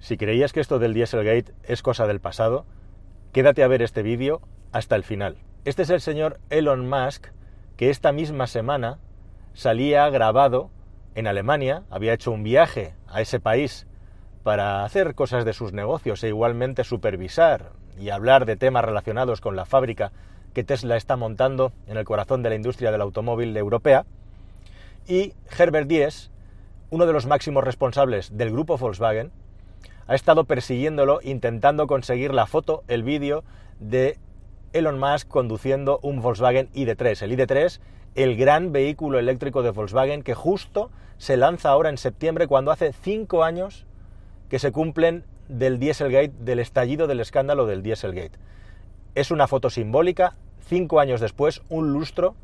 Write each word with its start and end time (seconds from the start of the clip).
Si 0.00 0.16
creías 0.16 0.52
que 0.54 0.60
esto 0.60 0.78
del 0.78 0.94
Dieselgate 0.94 1.52
es 1.62 1.82
cosa 1.82 2.06
del 2.06 2.20
pasado, 2.20 2.64
quédate 3.32 3.62
a 3.62 3.68
ver 3.68 3.82
este 3.82 4.02
vídeo 4.02 4.40
hasta 4.72 4.96
el 4.96 5.04
final. 5.04 5.36
Este 5.66 5.82
es 5.82 5.90
el 5.90 6.00
señor 6.00 6.40
Elon 6.48 6.88
Musk 6.88 7.28
que 7.76 7.90
esta 7.90 8.10
misma 8.10 8.46
semana 8.46 8.98
salía 9.52 10.08
grabado 10.08 10.70
en 11.14 11.26
Alemania, 11.26 11.82
había 11.90 12.14
hecho 12.14 12.32
un 12.32 12.42
viaje 12.42 12.94
a 13.08 13.20
ese 13.20 13.40
país 13.40 13.86
para 14.42 14.84
hacer 14.84 15.14
cosas 15.14 15.44
de 15.44 15.52
sus 15.52 15.74
negocios 15.74 16.24
e 16.24 16.28
igualmente 16.28 16.82
supervisar 16.82 17.72
y 17.98 18.08
hablar 18.08 18.46
de 18.46 18.56
temas 18.56 18.84
relacionados 18.84 19.42
con 19.42 19.54
la 19.54 19.66
fábrica 19.66 20.12
que 20.54 20.64
Tesla 20.64 20.96
está 20.96 21.16
montando 21.16 21.72
en 21.86 21.98
el 21.98 22.04
corazón 22.04 22.42
de 22.42 22.48
la 22.48 22.54
industria 22.54 22.90
del 22.90 23.02
automóvil 23.02 23.54
europea. 23.54 24.06
Y 25.06 25.34
Herbert 25.58 25.88
Diess, 25.88 26.30
uno 26.88 27.04
de 27.04 27.12
los 27.12 27.26
máximos 27.26 27.64
responsables 27.64 28.36
del 28.36 28.50
grupo 28.50 28.78
Volkswagen, 28.78 29.30
ha 30.10 30.16
estado 30.16 30.42
persiguiéndolo 30.42 31.20
intentando 31.22 31.86
conseguir 31.86 32.34
la 32.34 32.48
foto, 32.48 32.82
el 32.88 33.04
vídeo 33.04 33.44
de 33.78 34.18
Elon 34.72 34.98
Musk 34.98 35.28
conduciendo 35.28 36.00
un 36.02 36.20
Volkswagen 36.20 36.68
ID3. 36.72 37.22
El 37.22 37.38
ID3, 37.38 37.78
el 38.16 38.36
gran 38.36 38.72
vehículo 38.72 39.20
eléctrico 39.20 39.62
de 39.62 39.70
Volkswagen 39.70 40.24
que 40.24 40.34
justo 40.34 40.90
se 41.18 41.36
lanza 41.36 41.68
ahora 41.68 41.90
en 41.90 41.96
septiembre 41.96 42.48
cuando 42.48 42.72
hace 42.72 42.92
cinco 42.92 43.44
años 43.44 43.86
que 44.48 44.58
se 44.58 44.72
cumplen 44.72 45.26
del 45.46 45.78
Dieselgate, 45.78 46.32
del 46.40 46.58
estallido 46.58 47.06
del 47.06 47.20
escándalo 47.20 47.66
del 47.66 47.84
Dieselgate. 47.84 48.36
Es 49.14 49.30
una 49.30 49.46
foto 49.46 49.70
simbólica, 49.70 50.34
cinco 50.58 50.98
años 50.98 51.20
después, 51.20 51.62
un 51.68 51.92
lustro, 51.92 52.34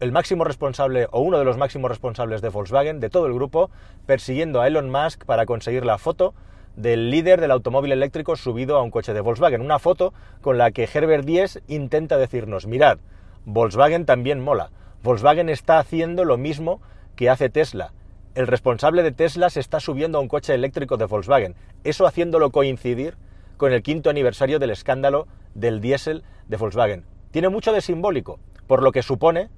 el 0.00 0.12
máximo 0.12 0.44
responsable 0.44 1.08
o 1.10 1.20
uno 1.20 1.38
de 1.38 1.44
los 1.44 1.58
máximos 1.58 1.90
responsables 1.90 2.40
de 2.40 2.48
Volkswagen, 2.48 3.00
de 3.00 3.10
todo 3.10 3.26
el 3.26 3.34
grupo, 3.34 3.68
persiguiendo 4.06 4.62
a 4.62 4.66
Elon 4.66 4.90
Musk 4.90 5.26
para 5.26 5.44
conseguir 5.44 5.84
la 5.84 5.98
foto 5.98 6.32
del 6.76 7.10
líder 7.10 7.40
del 7.40 7.50
automóvil 7.50 7.92
eléctrico 7.92 8.36
subido 8.36 8.76
a 8.76 8.82
un 8.82 8.90
coche 8.90 9.14
de 9.14 9.20
Volkswagen. 9.20 9.60
Una 9.60 9.78
foto 9.78 10.12
con 10.40 10.58
la 10.58 10.70
que 10.70 10.88
Herbert 10.92 11.24
Diess 11.24 11.60
intenta 11.66 12.18
decirnos, 12.18 12.66
mirad, 12.66 12.98
Volkswagen 13.44 14.06
también 14.06 14.40
mola. 14.40 14.70
Volkswagen 15.02 15.48
está 15.48 15.78
haciendo 15.78 16.24
lo 16.24 16.36
mismo 16.36 16.80
que 17.16 17.30
hace 17.30 17.48
Tesla. 17.48 17.92
El 18.34 18.46
responsable 18.46 19.02
de 19.02 19.12
Tesla 19.12 19.48
se 19.48 19.60
está 19.60 19.80
subiendo 19.80 20.18
a 20.18 20.20
un 20.20 20.28
coche 20.28 20.54
eléctrico 20.54 20.98
de 20.98 21.06
Volkswagen. 21.06 21.54
Eso 21.84 22.06
haciéndolo 22.06 22.50
coincidir 22.50 23.16
con 23.56 23.72
el 23.72 23.82
quinto 23.82 24.10
aniversario 24.10 24.58
del 24.58 24.70
escándalo 24.70 25.26
del 25.54 25.80
diésel 25.80 26.22
de 26.48 26.58
Volkswagen. 26.58 27.04
Tiene 27.30 27.48
mucho 27.48 27.72
de 27.72 27.80
simbólico, 27.80 28.38
por 28.66 28.82
lo 28.82 28.92
que 28.92 29.02
supone, 29.02 29.48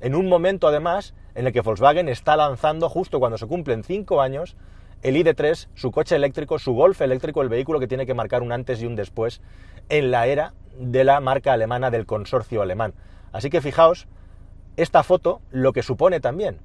en 0.00 0.16
un 0.16 0.28
momento 0.28 0.66
además 0.66 1.14
en 1.34 1.46
el 1.46 1.52
que 1.52 1.60
Volkswagen 1.60 2.08
está 2.08 2.36
lanzando, 2.36 2.88
justo 2.88 3.20
cuando 3.20 3.38
se 3.38 3.46
cumplen 3.46 3.84
cinco 3.84 4.20
años, 4.20 4.56
el 5.02 5.16
ID3, 5.16 5.68
su 5.74 5.90
coche 5.90 6.16
eléctrico, 6.16 6.58
su 6.58 6.72
Golf 6.72 7.00
eléctrico, 7.00 7.42
el 7.42 7.48
vehículo 7.48 7.80
que 7.80 7.88
tiene 7.88 8.06
que 8.06 8.14
marcar 8.14 8.42
un 8.42 8.52
antes 8.52 8.82
y 8.82 8.86
un 8.86 8.96
después 8.96 9.40
en 9.88 10.10
la 10.10 10.26
era 10.26 10.54
de 10.78 11.04
la 11.04 11.20
marca 11.20 11.52
alemana 11.52 11.90
del 11.90 12.06
consorcio 12.06 12.62
alemán. 12.62 12.94
Así 13.32 13.50
que 13.50 13.60
fijaos, 13.60 14.06
esta 14.76 15.02
foto 15.02 15.40
lo 15.50 15.72
que 15.72 15.82
supone 15.82 16.20
también 16.20 16.58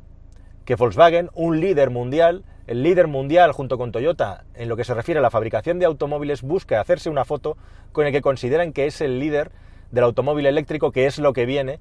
que 0.70 0.76
Volkswagen, 0.76 1.32
un 1.34 1.60
líder 1.60 1.90
mundial, 1.90 2.44
el 2.68 2.84
líder 2.84 3.08
mundial 3.08 3.54
junto 3.54 3.80
con 3.80 3.92
Toyota 3.92 4.44
en 4.54 4.70
lo 4.70 4.78
que 4.78 4.84
se 4.84 4.94
refiere 4.94 5.18
a 5.18 5.24
la 5.24 5.32
fabricación 5.32 5.80
de 5.80 5.88
automóviles, 5.88 6.44
busque 6.44 6.76
hacerse 6.76 7.10
una 7.10 7.26
foto 7.26 7.58
con 7.92 8.06
el 8.06 8.12
que 8.12 8.22
consideran 8.22 8.72
que 8.72 8.86
es 8.86 9.02
el 9.02 9.20
líder 9.20 9.50
del 9.90 10.04
automóvil 10.04 10.46
eléctrico, 10.46 10.92
que 10.92 11.08
es 11.08 11.18
lo 11.18 11.34
que 11.34 11.48
viene, 11.48 11.80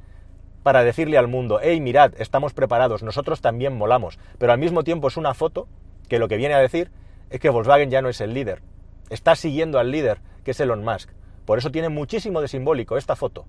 para 0.63 0.85
decirle 0.85 1.19
al 1.19 1.29
mundo, 1.29 1.61
hey, 1.63 1.83
mirad, 1.83 2.15
estamos 2.17 2.55
preparados, 2.55 3.03
nosotros 3.03 3.43
también 3.43 3.77
molamos, 3.77 4.19
pero 4.39 4.53
al 4.53 4.59
mismo 4.59 4.83
tiempo 4.85 5.09
es 5.09 5.19
una 5.19 5.35
foto 5.35 5.69
que 6.09 6.19
lo 6.19 6.29
que 6.29 6.37
viene 6.37 6.55
a 6.55 6.61
decir 6.61 6.91
es 7.31 7.41
que 7.41 7.51
Volkswagen 7.51 7.91
ya 7.91 8.03
no 8.03 8.09
es 8.09 8.21
el 8.21 8.35
líder, 8.35 8.63
está 9.11 9.37
siguiendo 9.37 9.79
al 9.79 9.91
líder, 9.91 10.21
que 10.45 10.53
es 10.53 10.61
Elon 10.61 10.85
Musk. 10.85 11.11
Por 11.45 11.59
eso 11.59 11.71
tiene 11.71 11.89
muchísimo 11.89 12.41
de 12.41 12.49
simbólico 12.49 12.97
esta 12.97 13.17
foto. 13.17 13.47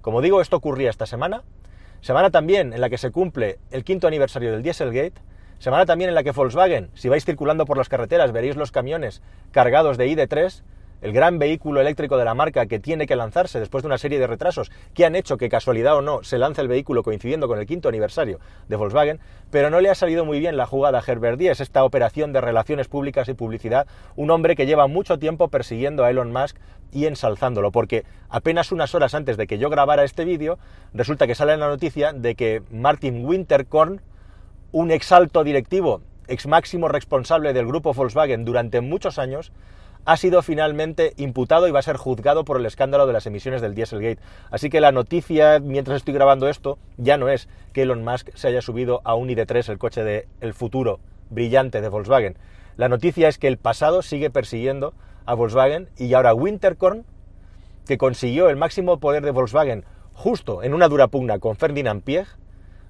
Como 0.00 0.20
digo, 0.20 0.40
esto 0.40 0.56
ocurría 0.56 0.90
esta 0.90 1.06
semana, 1.06 1.42
semana 2.00 2.30
también 2.30 2.72
en 2.72 2.80
la 2.80 2.90
que 2.90 2.98
se 2.98 3.10
cumple 3.10 3.58
el 3.70 3.84
quinto 3.84 4.06
aniversario 4.06 4.52
del 4.52 4.62
Dieselgate, 4.62 5.20
semana 5.58 5.86
también 5.86 6.08
en 6.08 6.14
la 6.14 6.22
que 6.22 6.32
Volkswagen, 6.32 6.90
si 6.94 7.08
vais 7.08 7.24
circulando 7.24 7.64
por 7.64 7.76
las 7.76 7.88
carreteras, 7.88 8.32
veréis 8.32 8.56
los 8.56 8.70
camiones 8.70 9.22
cargados 9.50 9.98
de 9.98 10.08
ID3, 10.08 10.62
el 11.00 11.12
gran 11.12 11.38
vehículo 11.38 11.80
eléctrico 11.80 12.16
de 12.16 12.24
la 12.24 12.34
marca 12.34 12.66
que 12.66 12.80
tiene 12.80 13.06
que 13.06 13.16
lanzarse 13.16 13.60
después 13.60 13.82
de 13.82 13.86
una 13.86 13.98
serie 13.98 14.18
de 14.18 14.26
retrasos 14.26 14.70
que 14.94 15.04
han 15.04 15.14
hecho 15.14 15.36
que 15.36 15.48
casualidad 15.48 15.96
o 15.96 16.02
no 16.02 16.22
se 16.22 16.38
lance 16.38 16.60
el 16.60 16.68
vehículo 16.68 17.02
coincidiendo 17.02 17.48
con 17.48 17.58
el 17.58 17.66
quinto 17.66 17.88
aniversario 17.88 18.40
de 18.68 18.76
Volkswagen, 18.76 19.20
pero 19.50 19.70
no 19.70 19.80
le 19.80 19.90
ha 19.90 19.94
salido 19.94 20.24
muy 20.24 20.40
bien 20.40 20.56
la 20.56 20.66
jugada 20.66 20.98
a 20.98 21.02
Herbert 21.06 21.38
Diess, 21.38 21.60
esta 21.60 21.84
operación 21.84 22.32
de 22.32 22.40
relaciones 22.40 22.88
públicas 22.88 23.28
y 23.28 23.34
publicidad, 23.34 23.86
un 24.16 24.30
hombre 24.30 24.56
que 24.56 24.66
lleva 24.66 24.86
mucho 24.86 25.18
tiempo 25.18 25.48
persiguiendo 25.48 26.04
a 26.04 26.10
Elon 26.10 26.32
Musk 26.32 26.56
y 26.92 27.06
ensalzándolo, 27.06 27.70
porque 27.70 28.04
apenas 28.28 28.72
unas 28.72 28.94
horas 28.94 29.14
antes 29.14 29.36
de 29.36 29.46
que 29.46 29.58
yo 29.58 29.70
grabara 29.70 30.04
este 30.04 30.24
vídeo, 30.24 30.58
resulta 30.94 31.26
que 31.26 31.34
sale 31.34 31.56
la 31.56 31.68
noticia 31.68 32.12
de 32.12 32.34
que 32.34 32.62
Martin 32.70 33.24
Winterkorn, 33.24 34.00
un 34.72 34.90
exalto 34.90 35.44
directivo, 35.44 36.02
ex 36.26 36.46
máximo 36.46 36.88
responsable 36.88 37.52
del 37.52 37.66
grupo 37.66 37.94
Volkswagen 37.94 38.44
durante 38.44 38.80
muchos 38.80 39.18
años, 39.18 39.52
ha 40.08 40.16
sido 40.16 40.40
finalmente 40.40 41.12
imputado 41.18 41.68
y 41.68 41.70
va 41.70 41.80
a 41.80 41.82
ser 41.82 41.98
juzgado 41.98 42.46
por 42.46 42.56
el 42.56 42.64
escándalo 42.64 43.06
de 43.06 43.12
las 43.12 43.26
emisiones 43.26 43.60
del 43.60 43.74
Dieselgate. 43.74 44.22
Así 44.50 44.70
que 44.70 44.80
la 44.80 44.90
noticia, 44.90 45.60
mientras 45.60 45.98
estoy 45.98 46.14
grabando 46.14 46.48
esto, 46.48 46.78
ya 46.96 47.18
no 47.18 47.28
es 47.28 47.46
que 47.74 47.82
Elon 47.82 48.02
Musk 48.02 48.30
se 48.34 48.48
haya 48.48 48.62
subido 48.62 49.02
a 49.04 49.14
un 49.14 49.28
ID3, 49.28 49.68
el 49.68 49.76
coche 49.76 50.02
del 50.02 50.54
futuro 50.54 50.98
brillante 51.28 51.82
de 51.82 51.90
Volkswagen. 51.90 52.38
La 52.78 52.88
noticia 52.88 53.28
es 53.28 53.36
que 53.36 53.48
el 53.48 53.58
pasado 53.58 54.00
sigue 54.00 54.30
persiguiendo 54.30 54.94
a 55.26 55.34
Volkswagen 55.34 55.90
y 55.98 56.14
ahora 56.14 56.32
Winterkorn, 56.32 57.04
que 57.86 57.98
consiguió 57.98 58.48
el 58.48 58.56
máximo 58.56 59.00
poder 59.00 59.22
de 59.26 59.32
Volkswagen 59.32 59.84
justo 60.14 60.62
en 60.62 60.72
una 60.72 60.88
dura 60.88 61.08
pugna 61.08 61.38
con 61.38 61.54
Ferdinand 61.54 62.02
Piech, 62.02 62.28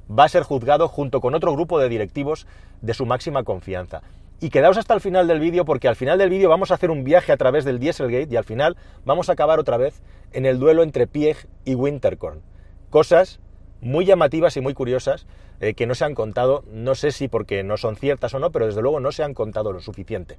va 0.08 0.22
a 0.22 0.28
ser 0.28 0.44
juzgado 0.44 0.86
junto 0.86 1.20
con 1.20 1.34
otro 1.34 1.52
grupo 1.52 1.80
de 1.80 1.88
directivos 1.88 2.46
de 2.80 2.94
su 2.94 3.06
máxima 3.06 3.42
confianza. 3.42 4.02
Y 4.41 4.50
quedaos 4.50 4.78
hasta 4.78 4.94
el 4.94 5.00
final 5.00 5.26
del 5.26 5.41
vídeo 5.41 5.65
porque 5.65 5.88
al 5.88 5.97
final 5.97 6.16
del 6.16 6.31
vídeo 6.31 6.49
vamos 6.49 6.71
a 6.71 6.75
hacer 6.75 6.93
un 6.93 7.03
viaje 7.03 7.32
a 7.32 7.37
través 7.37 7.65
del 7.65 7.81
Dieselgate 7.81 8.28
y 8.32 8.37
al 8.37 8.44
final 8.44 8.76
vamos 9.04 9.28
a 9.28 9.32
acabar 9.32 9.59
otra 9.59 9.76
vez 9.76 10.00
en 10.32 10.47
el 10.47 10.60
duelo 10.60 10.84
entre 10.84 11.09
Piech 11.09 11.49
y 11.65 11.75
Winterkorn. 11.75 12.41
Cosas 12.88 13.41
muy 13.81 14.04
llamativas 14.04 14.56
y 14.56 14.60
muy 14.60 14.75
curiosas 14.75 15.26
eh, 15.60 15.75
que 15.75 15.87
no 15.87 15.97
se 15.97 16.04
han 16.04 16.15
contado, 16.15 16.62
no 16.71 16.94
sé 16.94 17.10
si 17.10 17.26
porque 17.26 17.65
no 17.65 17.76
son 17.76 17.97
ciertas 17.97 18.32
o 18.32 18.38
no, 18.38 18.53
pero 18.53 18.66
desde 18.66 18.81
luego 18.81 19.00
no 19.00 19.10
se 19.10 19.25
han 19.25 19.34
contado 19.34 19.72
lo 19.72 19.81
suficiente. 19.81 20.38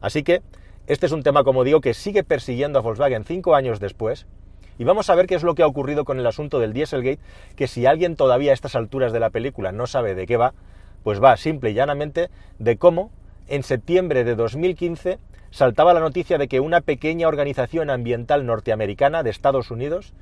Así 0.00 0.24
que 0.24 0.42
este 0.88 1.06
es 1.06 1.12
un 1.12 1.22
tema, 1.22 1.44
como 1.44 1.62
digo, 1.62 1.80
que 1.80 1.94
sigue 1.94 2.24
persiguiendo 2.24 2.80
a 2.80 2.82
Volkswagen 2.82 3.24
cinco 3.24 3.54
años 3.54 3.78
después. 3.78 4.26
Y 4.76 4.84
vamos 4.84 5.08
a 5.08 5.14
ver 5.14 5.28
qué 5.28 5.36
es 5.36 5.44
lo 5.44 5.54
que 5.54 5.62
ha 5.62 5.66
ocurrido 5.68 6.04
con 6.04 6.18
el 6.18 6.26
asunto 6.26 6.58
del 6.58 6.72
Dieselgate, 6.72 7.20
que 7.54 7.68
si 7.68 7.86
alguien 7.86 8.16
todavía 8.16 8.50
a 8.50 8.54
estas 8.54 8.74
alturas 8.74 9.12
de 9.12 9.20
la 9.20 9.30
película 9.30 9.70
no 9.70 9.86
sabe 9.86 10.16
de 10.16 10.26
qué 10.26 10.36
va, 10.36 10.52
pues 11.04 11.22
va 11.22 11.36
simple 11.36 11.70
y 11.70 11.74
llanamente 11.74 12.28
de 12.58 12.76
cómo 12.76 13.12
en 13.48 13.62
septiembre 13.62 14.24
de 14.24 14.34
2015 14.34 15.18
saltaba 15.50 15.94
la 15.94 16.00
noticia 16.00 16.38
de 16.38 16.48
que 16.48 16.60
una 16.60 16.80
pequeña 16.80 17.28
organización 17.28 17.90
ambiental 17.90 18.44
norteamericana 18.44 19.22
de 19.22 19.30
Estados 19.30 19.70
Unidos 19.70 20.12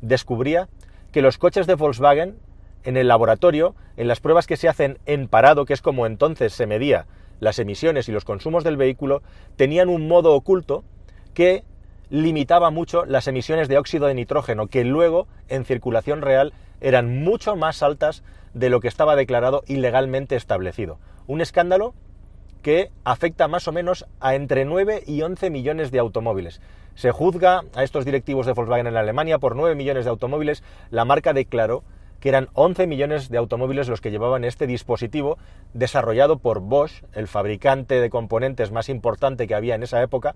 descubría 0.00 0.68
que 1.12 1.22
los 1.22 1.38
coches 1.38 1.66
de 1.66 1.74
Volkswagen 1.74 2.36
en 2.82 2.96
el 2.96 3.08
laboratorio, 3.08 3.74
en 3.96 4.08
las 4.08 4.20
pruebas 4.20 4.46
que 4.46 4.56
se 4.56 4.68
hacen 4.68 4.98
en 5.06 5.28
parado, 5.28 5.64
que 5.64 5.72
es 5.72 5.80
como 5.80 6.06
entonces 6.06 6.52
se 6.52 6.66
medía 6.66 7.06
las 7.40 7.58
emisiones 7.58 8.08
y 8.08 8.12
los 8.12 8.24
consumos 8.24 8.64
del 8.64 8.76
vehículo, 8.76 9.22
tenían 9.56 9.88
un 9.88 10.06
modo 10.06 10.34
oculto 10.34 10.84
que 11.32 11.64
limitaba 12.10 12.70
mucho 12.70 13.06
las 13.06 13.26
emisiones 13.26 13.68
de 13.68 13.78
óxido 13.78 14.06
de 14.06 14.14
nitrógeno, 14.14 14.66
que 14.66 14.84
luego 14.84 15.26
en 15.48 15.64
circulación 15.64 16.20
real 16.20 16.52
eran 16.80 17.22
mucho 17.22 17.56
más 17.56 17.82
altas 17.82 18.22
de 18.52 18.68
lo 18.68 18.80
que 18.80 18.88
estaba 18.88 19.16
declarado 19.16 19.62
ilegalmente 19.66 20.36
establecido. 20.36 20.98
Un 21.26 21.40
escándalo 21.40 21.94
que 22.64 22.90
afecta 23.04 23.46
más 23.46 23.68
o 23.68 23.72
menos 23.72 24.06
a 24.20 24.34
entre 24.34 24.64
9 24.64 25.02
y 25.06 25.20
11 25.20 25.50
millones 25.50 25.90
de 25.90 25.98
automóviles. 25.98 26.62
Se 26.94 27.10
juzga 27.10 27.62
a 27.74 27.84
estos 27.84 28.06
directivos 28.06 28.46
de 28.46 28.54
Volkswagen 28.54 28.86
en 28.86 28.96
Alemania 28.96 29.38
por 29.38 29.54
9 29.54 29.74
millones 29.74 30.06
de 30.06 30.10
automóviles. 30.10 30.64
La 30.90 31.04
marca 31.04 31.34
declaró 31.34 31.84
que 32.20 32.30
eran 32.30 32.48
11 32.54 32.86
millones 32.86 33.28
de 33.28 33.36
automóviles 33.36 33.86
los 33.88 34.00
que 34.00 34.10
llevaban 34.10 34.44
este 34.44 34.66
dispositivo 34.66 35.36
desarrollado 35.74 36.38
por 36.38 36.60
Bosch, 36.60 37.04
el 37.12 37.28
fabricante 37.28 38.00
de 38.00 38.08
componentes 38.08 38.72
más 38.72 38.88
importante 38.88 39.46
que 39.46 39.54
había 39.54 39.74
en 39.74 39.82
esa 39.82 40.00
época, 40.00 40.34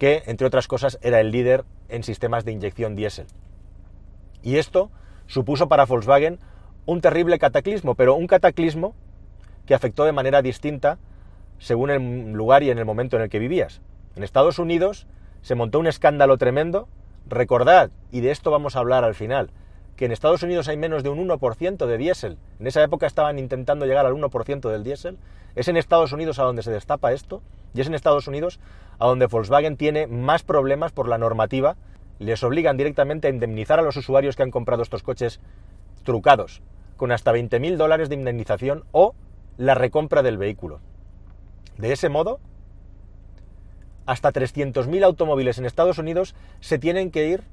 que, 0.00 0.24
entre 0.26 0.48
otras 0.48 0.66
cosas, 0.66 0.98
era 1.02 1.20
el 1.20 1.30
líder 1.30 1.64
en 1.88 2.02
sistemas 2.02 2.44
de 2.44 2.50
inyección 2.50 2.96
diésel. 2.96 3.26
Y 4.42 4.56
esto 4.56 4.90
supuso 5.28 5.68
para 5.68 5.86
Volkswagen 5.86 6.40
un 6.84 7.00
terrible 7.00 7.38
cataclismo, 7.38 7.94
pero 7.94 8.16
un 8.16 8.26
cataclismo 8.26 8.96
que 9.66 9.74
afectó 9.74 10.04
de 10.04 10.10
manera 10.10 10.42
distinta 10.42 10.98
según 11.62 11.90
el 11.90 12.32
lugar 12.32 12.64
y 12.64 12.70
en 12.70 12.78
el 12.78 12.84
momento 12.84 13.16
en 13.16 13.22
el 13.22 13.28
que 13.28 13.38
vivías. 13.38 13.80
En 14.16 14.24
Estados 14.24 14.58
Unidos 14.58 15.06
se 15.42 15.54
montó 15.54 15.78
un 15.78 15.86
escándalo 15.86 16.36
tremendo. 16.36 16.88
Recordad, 17.28 17.90
y 18.10 18.20
de 18.20 18.32
esto 18.32 18.50
vamos 18.50 18.74
a 18.74 18.80
hablar 18.80 19.04
al 19.04 19.14
final, 19.14 19.50
que 19.94 20.06
en 20.06 20.10
Estados 20.10 20.42
Unidos 20.42 20.66
hay 20.66 20.76
menos 20.76 21.04
de 21.04 21.10
un 21.10 21.28
1% 21.28 21.86
de 21.86 21.98
diésel. 21.98 22.36
En 22.58 22.66
esa 22.66 22.82
época 22.82 23.06
estaban 23.06 23.38
intentando 23.38 23.86
llegar 23.86 24.06
al 24.06 24.14
1% 24.14 24.70
del 24.70 24.82
diésel. 24.82 25.18
Es 25.54 25.68
en 25.68 25.76
Estados 25.76 26.12
Unidos 26.12 26.40
a 26.40 26.42
donde 26.42 26.64
se 26.64 26.72
destapa 26.72 27.12
esto. 27.12 27.42
Y 27.74 27.80
es 27.80 27.86
en 27.86 27.94
Estados 27.94 28.26
Unidos 28.26 28.58
a 28.98 29.06
donde 29.06 29.26
Volkswagen 29.26 29.76
tiene 29.76 30.08
más 30.08 30.42
problemas 30.42 30.90
por 30.90 31.06
la 31.06 31.16
normativa. 31.16 31.76
Les 32.18 32.42
obligan 32.42 32.76
directamente 32.76 33.28
a 33.28 33.30
indemnizar 33.30 33.78
a 33.78 33.82
los 33.82 33.96
usuarios 33.96 34.34
que 34.34 34.42
han 34.42 34.50
comprado 34.50 34.82
estos 34.82 35.04
coches 35.04 35.38
trucados, 36.02 36.60
con 36.96 37.12
hasta 37.12 37.32
20.000 37.32 37.76
dólares 37.76 38.08
de 38.08 38.16
indemnización 38.16 38.82
o 38.90 39.14
la 39.58 39.74
recompra 39.76 40.22
del 40.22 40.38
vehículo. 40.38 40.80
De 41.78 41.92
ese 41.92 42.08
modo, 42.08 42.40
hasta 44.06 44.32
300.000 44.32 45.04
automóviles 45.04 45.58
en 45.58 45.64
Estados 45.64 45.98
Unidos 45.98 46.34
se 46.60 46.78
tienen 46.78 47.10
que 47.10 47.28
ir 47.28 47.44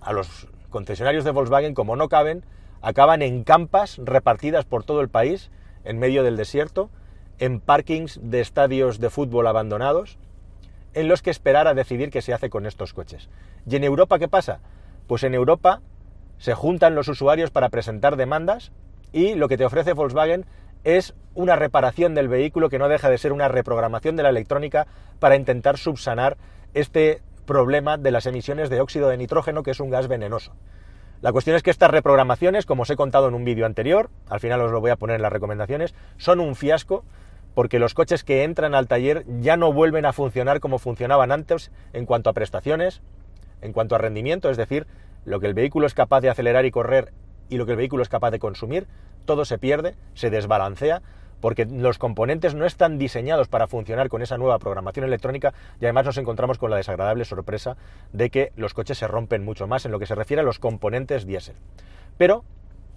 a 0.00 0.12
los 0.12 0.48
concesionarios 0.70 1.24
de 1.24 1.30
Volkswagen, 1.30 1.74
como 1.74 1.96
no 1.96 2.08
caben, 2.08 2.44
acaban 2.80 3.22
en 3.22 3.44
campas 3.44 3.98
repartidas 3.98 4.64
por 4.64 4.84
todo 4.84 5.00
el 5.00 5.08
país, 5.08 5.50
en 5.84 5.98
medio 5.98 6.22
del 6.24 6.36
desierto, 6.36 6.90
en 7.38 7.60
parkings 7.60 8.18
de 8.22 8.40
estadios 8.40 8.98
de 8.98 9.10
fútbol 9.10 9.46
abandonados, 9.46 10.18
en 10.94 11.08
los 11.08 11.22
que 11.22 11.30
esperar 11.30 11.68
a 11.68 11.74
decidir 11.74 12.10
qué 12.10 12.22
se 12.22 12.34
hace 12.34 12.50
con 12.50 12.66
estos 12.66 12.92
coches. 12.92 13.28
¿Y 13.66 13.76
en 13.76 13.84
Europa 13.84 14.18
qué 14.18 14.28
pasa? 14.28 14.60
Pues 15.06 15.22
en 15.22 15.34
Europa 15.34 15.80
se 16.38 16.54
juntan 16.54 16.94
los 16.94 17.08
usuarios 17.08 17.50
para 17.50 17.68
presentar 17.68 18.16
demandas 18.16 18.72
y 19.12 19.34
lo 19.34 19.48
que 19.48 19.56
te 19.56 19.64
ofrece 19.64 19.92
Volkswagen 19.92 20.44
es 20.84 21.14
una 21.34 21.56
reparación 21.56 22.14
del 22.14 22.28
vehículo 22.28 22.68
que 22.68 22.78
no 22.78 22.88
deja 22.88 23.08
de 23.08 23.18
ser 23.18 23.32
una 23.32 23.48
reprogramación 23.48 24.16
de 24.16 24.22
la 24.22 24.28
electrónica 24.28 24.86
para 25.18 25.36
intentar 25.36 25.78
subsanar 25.78 26.36
este 26.74 27.22
problema 27.46 27.98
de 27.98 28.10
las 28.10 28.26
emisiones 28.26 28.70
de 28.70 28.80
óxido 28.80 29.08
de 29.08 29.16
nitrógeno, 29.16 29.62
que 29.62 29.70
es 29.72 29.80
un 29.80 29.90
gas 29.90 30.08
venenoso. 30.08 30.54
La 31.20 31.32
cuestión 31.32 31.54
es 31.54 31.62
que 31.62 31.70
estas 31.70 31.90
reprogramaciones, 31.90 32.66
como 32.66 32.82
os 32.82 32.90
he 32.90 32.96
contado 32.96 33.28
en 33.28 33.34
un 33.34 33.44
vídeo 33.44 33.64
anterior, 33.64 34.10
al 34.28 34.40
final 34.40 34.60
os 34.60 34.72
lo 34.72 34.80
voy 34.80 34.90
a 34.90 34.96
poner 34.96 35.16
en 35.16 35.22
las 35.22 35.32
recomendaciones, 35.32 35.94
son 36.16 36.40
un 36.40 36.56
fiasco 36.56 37.04
porque 37.54 37.78
los 37.78 37.94
coches 37.94 38.24
que 38.24 38.44
entran 38.44 38.74
al 38.74 38.88
taller 38.88 39.24
ya 39.40 39.56
no 39.56 39.72
vuelven 39.72 40.06
a 40.06 40.12
funcionar 40.12 40.60
como 40.60 40.78
funcionaban 40.78 41.30
antes 41.30 41.70
en 41.92 42.06
cuanto 42.06 42.30
a 42.30 42.32
prestaciones, 42.32 43.02
en 43.60 43.72
cuanto 43.72 43.94
a 43.94 43.98
rendimiento, 43.98 44.50
es 44.50 44.56
decir, 44.56 44.86
lo 45.24 45.38
que 45.38 45.46
el 45.46 45.54
vehículo 45.54 45.86
es 45.86 45.94
capaz 45.94 46.22
de 46.22 46.30
acelerar 46.30 46.64
y 46.64 46.70
correr 46.70 47.12
y 47.48 47.56
lo 47.56 47.66
que 47.66 47.72
el 47.72 47.78
vehículo 47.78 48.02
es 48.02 48.08
capaz 48.08 48.30
de 48.30 48.38
consumir, 48.38 48.88
todo 49.24 49.44
se 49.44 49.58
pierde, 49.58 49.94
se 50.14 50.30
desbalancea, 50.30 51.02
porque 51.40 51.66
los 51.66 51.98
componentes 51.98 52.54
no 52.54 52.64
están 52.64 52.98
diseñados 52.98 53.48
para 53.48 53.66
funcionar 53.66 54.08
con 54.08 54.22
esa 54.22 54.38
nueva 54.38 54.58
programación 54.60 55.04
electrónica 55.04 55.52
y 55.80 55.84
además 55.84 56.06
nos 56.06 56.18
encontramos 56.18 56.56
con 56.56 56.70
la 56.70 56.76
desagradable 56.76 57.24
sorpresa 57.24 57.76
de 58.12 58.30
que 58.30 58.52
los 58.56 58.74
coches 58.74 58.98
se 58.98 59.08
rompen 59.08 59.44
mucho 59.44 59.66
más 59.66 59.84
en 59.84 59.90
lo 59.90 59.98
que 59.98 60.06
se 60.06 60.14
refiere 60.14 60.40
a 60.40 60.44
los 60.44 60.60
componentes 60.60 61.26
diésel. 61.26 61.56
Pero, 62.16 62.44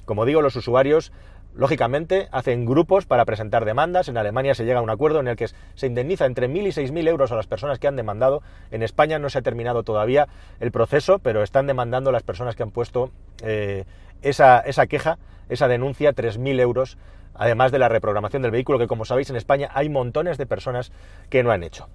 como 0.05 0.25
digo, 0.25 0.43
los 0.43 0.55
usuarios 0.55 1.11
lógicamente 1.55 2.27
hacen 2.31 2.65
grupos 2.65 3.05
para 3.05 3.25
presentar 3.25 3.65
demandas. 3.65 4.09
En 4.09 4.17
Alemania 4.17 4.53
se 4.53 4.65
llega 4.65 4.79
a 4.79 4.83
un 4.83 4.89
acuerdo 4.89 5.19
en 5.21 5.27
el 5.27 5.35
que 5.35 5.47
se 5.47 5.87
indemniza 5.87 6.25
entre 6.25 6.49
1.000 6.49 6.67
y 6.67 6.87
6.000 6.87 7.07
euros 7.07 7.31
a 7.31 7.35
las 7.35 7.47
personas 7.47 7.79
que 7.79 7.87
han 7.87 7.95
demandado. 7.95 8.43
En 8.71 8.83
España 8.83 9.19
no 9.19 9.29
se 9.29 9.39
ha 9.39 9.41
terminado 9.41 9.83
todavía 9.83 10.27
el 10.59 10.71
proceso, 10.71 11.19
pero 11.19 11.43
están 11.43 11.65
demandando 11.65 12.11
las 12.11 12.23
personas 12.23 12.55
que 12.55 12.63
han 12.63 12.71
puesto 12.71 13.11
eh, 13.41 13.85
esa, 14.21 14.59
esa 14.59 14.87
queja, 14.87 15.17
esa 15.49 15.67
denuncia, 15.67 16.13
3.000 16.13 16.59
euros 16.59 16.97
además 17.35 17.71
de 17.71 17.79
la 17.79 17.89
reprogramación 17.89 18.41
del 18.41 18.51
vehículo, 18.51 18.79
que 18.79 18.87
como 18.87 19.05
sabéis 19.05 19.29
en 19.29 19.35
España 19.35 19.69
hay 19.73 19.89
montones 19.89 20.37
de 20.37 20.45
personas 20.45 20.91
que 21.29 21.43
no 21.43 21.51
han 21.51 21.63
hecho. 21.63 21.87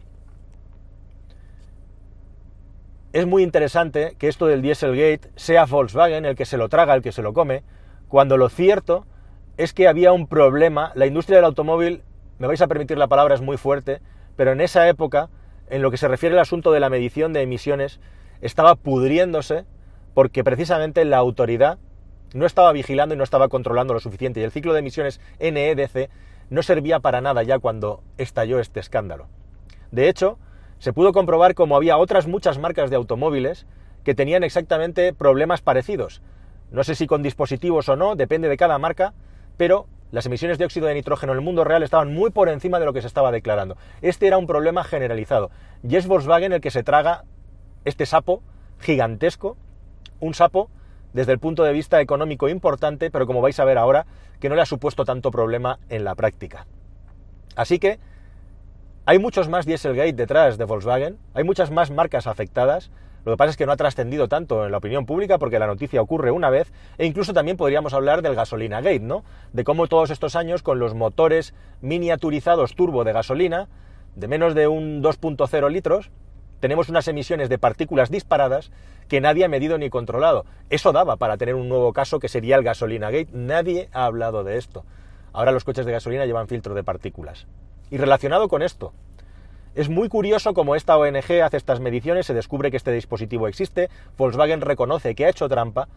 Es 3.12 3.26
muy 3.26 3.42
interesante 3.42 4.14
que 4.18 4.28
esto 4.28 4.46
del 4.46 4.62
Dieselgate 4.62 5.30
sea 5.34 5.64
Volkswagen 5.64 6.24
el 6.24 6.36
que 6.36 6.44
se 6.44 6.56
lo 6.56 6.68
traga, 6.68 6.94
el 6.94 7.02
que 7.02 7.10
se 7.10 7.22
lo 7.22 7.32
come, 7.32 7.64
cuando 8.08 8.36
lo 8.36 8.48
cierto 8.48 9.06
es 9.56 9.72
que 9.72 9.88
había 9.88 10.12
un 10.12 10.26
problema, 10.26 10.92
la 10.94 11.06
industria 11.06 11.38
del 11.38 11.46
automóvil, 11.46 12.02
me 12.38 12.46
vais 12.46 12.62
a 12.62 12.68
permitir 12.68 12.98
la 12.98 13.08
palabra, 13.08 13.34
es 13.34 13.40
muy 13.40 13.56
fuerte, 13.56 14.00
pero 14.36 14.52
en 14.52 14.60
esa 14.60 14.88
época, 14.88 15.28
en 15.68 15.82
lo 15.82 15.90
que 15.90 15.96
se 15.96 16.08
refiere 16.08 16.34
al 16.34 16.40
asunto 16.40 16.70
de 16.70 16.80
la 16.80 16.88
medición 16.88 17.32
de 17.32 17.42
emisiones, 17.42 18.00
estaba 18.40 18.76
pudriéndose 18.76 19.64
porque 20.14 20.44
precisamente 20.44 21.04
la 21.04 21.18
autoridad 21.18 21.78
no 22.34 22.46
estaba 22.46 22.72
vigilando 22.72 23.14
y 23.14 23.18
no 23.18 23.24
estaba 23.24 23.48
controlando 23.48 23.94
lo 23.94 24.00
suficiente. 24.00 24.40
Y 24.40 24.44
el 24.44 24.52
ciclo 24.52 24.72
de 24.72 24.80
emisiones 24.80 25.20
NEDC 25.40 26.10
no 26.50 26.62
servía 26.62 27.00
para 27.00 27.20
nada 27.20 27.42
ya 27.42 27.58
cuando 27.58 28.02
estalló 28.18 28.58
este 28.58 28.80
escándalo. 28.80 29.28
De 29.90 30.08
hecho, 30.08 30.38
se 30.78 30.92
pudo 30.92 31.12
comprobar 31.12 31.54
como 31.54 31.76
había 31.76 31.96
otras 31.96 32.26
muchas 32.26 32.58
marcas 32.58 32.90
de 32.90 32.96
automóviles 32.96 33.66
que 34.04 34.14
tenían 34.14 34.44
exactamente 34.44 35.12
problemas 35.12 35.60
parecidos. 35.60 36.22
No 36.70 36.84
sé 36.84 36.94
si 36.94 37.06
con 37.06 37.22
dispositivos 37.22 37.88
o 37.88 37.96
no, 37.96 38.16
depende 38.16 38.48
de 38.48 38.56
cada 38.56 38.78
marca, 38.78 39.12
pero 39.56 39.86
las 40.12 40.26
emisiones 40.26 40.58
de 40.58 40.64
óxido 40.64 40.86
de 40.86 40.94
nitrógeno 40.94 41.32
en 41.32 41.38
el 41.38 41.44
mundo 41.44 41.64
real 41.64 41.82
estaban 41.82 42.12
muy 42.12 42.30
por 42.30 42.48
encima 42.48 42.78
de 42.78 42.86
lo 42.86 42.92
que 42.92 43.00
se 43.00 43.06
estaba 43.06 43.30
declarando. 43.30 43.76
Este 44.02 44.26
era 44.26 44.38
un 44.38 44.46
problema 44.46 44.84
generalizado. 44.84 45.50
Y 45.86 45.96
es 45.96 46.06
Volkswagen 46.06 46.52
el 46.52 46.60
que 46.60 46.70
se 46.70 46.82
traga 46.82 47.24
este 47.84 48.06
sapo 48.06 48.42
gigantesco, 48.78 49.56
un 50.18 50.34
sapo 50.34 50.70
desde 51.12 51.32
el 51.32 51.38
punto 51.38 51.62
de 51.64 51.72
vista 51.72 52.00
económico 52.00 52.48
importante, 52.48 53.10
pero 53.10 53.26
como 53.26 53.40
vais 53.40 53.58
a 53.60 53.64
ver 53.64 53.78
ahora, 53.78 54.06
que 54.38 54.48
no 54.48 54.54
le 54.54 54.62
ha 54.62 54.66
supuesto 54.66 55.04
tanto 55.04 55.30
problema 55.30 55.78
en 55.88 56.04
la 56.04 56.14
práctica. 56.14 56.66
Así 57.56 57.78
que 57.78 57.98
hay 59.06 59.18
muchos 59.18 59.48
más 59.48 59.66
Dieselgate 59.66 60.12
detrás 60.12 60.58
de 60.58 60.64
Volkswagen, 60.64 61.18
hay 61.34 61.44
muchas 61.44 61.70
más 61.70 61.90
marcas 61.90 62.26
afectadas, 62.26 62.90
lo 63.24 63.32
que 63.32 63.36
pasa 63.36 63.50
es 63.50 63.56
que 63.56 63.66
no 63.66 63.72
ha 63.72 63.76
trascendido 63.76 64.28
tanto 64.28 64.64
en 64.64 64.72
la 64.72 64.78
opinión 64.78 65.04
pública 65.04 65.38
porque 65.38 65.58
la 65.58 65.66
noticia 65.66 66.00
ocurre 66.00 66.30
una 66.30 66.48
vez 66.48 66.72
e 66.96 67.04
incluso 67.04 67.34
también 67.34 67.56
podríamos 67.56 67.92
hablar 67.92 68.22
del 68.22 68.34
gasolina 68.34 68.80
gate, 68.80 69.00
¿no? 69.00 69.24
De 69.52 69.62
cómo 69.62 69.88
todos 69.88 70.10
estos 70.10 70.36
años 70.36 70.62
con 70.62 70.78
los 70.78 70.94
motores 70.94 71.54
miniaturizados 71.82 72.74
turbo 72.74 73.04
de 73.04 73.12
gasolina 73.12 73.68
de 74.16 74.26
menos 74.26 74.54
de 74.54 74.68
un 74.68 75.02
2.0 75.02 75.70
litros 75.70 76.10
tenemos 76.60 76.88
unas 76.88 77.08
emisiones 77.08 77.48
de 77.48 77.58
partículas 77.58 78.10
disparadas 78.10 78.70
que 79.08 79.20
nadie 79.20 79.44
ha 79.44 79.48
medido 79.48 79.76
ni 79.78 79.90
controlado. 79.90 80.44
Eso 80.68 80.92
daba 80.92 81.16
para 81.16 81.36
tener 81.36 81.54
un 81.54 81.68
nuevo 81.68 81.92
caso 81.92 82.20
que 82.20 82.28
sería 82.28 82.56
el 82.56 82.62
gasolina 82.62 83.10
gate. 83.10 83.30
Nadie 83.32 83.88
ha 83.92 84.04
hablado 84.04 84.44
de 84.44 84.56
esto. 84.56 84.84
Ahora 85.32 85.52
los 85.52 85.64
coches 85.64 85.86
de 85.86 85.92
gasolina 85.92 86.26
llevan 86.26 86.48
filtro 86.48 86.74
de 86.74 86.84
partículas. 86.84 87.46
Y 87.90 87.96
relacionado 87.96 88.48
con 88.48 88.62
esto, 88.62 88.92
es 89.74 89.88
muy 89.88 90.08
curioso 90.08 90.52
cómo 90.52 90.74
esta 90.74 90.96
ONG 90.96 91.42
hace 91.44 91.56
estas 91.56 91.80
mediciones, 91.80 92.26
se 92.26 92.34
descubre 92.34 92.70
que 92.70 92.76
este 92.76 92.92
dispositivo 92.92 93.46
existe, 93.46 93.88
Volkswagen 94.18 94.60
reconoce 94.60 95.14
que 95.14 95.26
ha 95.26 95.28
hecho 95.28 95.48
trampa, 95.48 95.88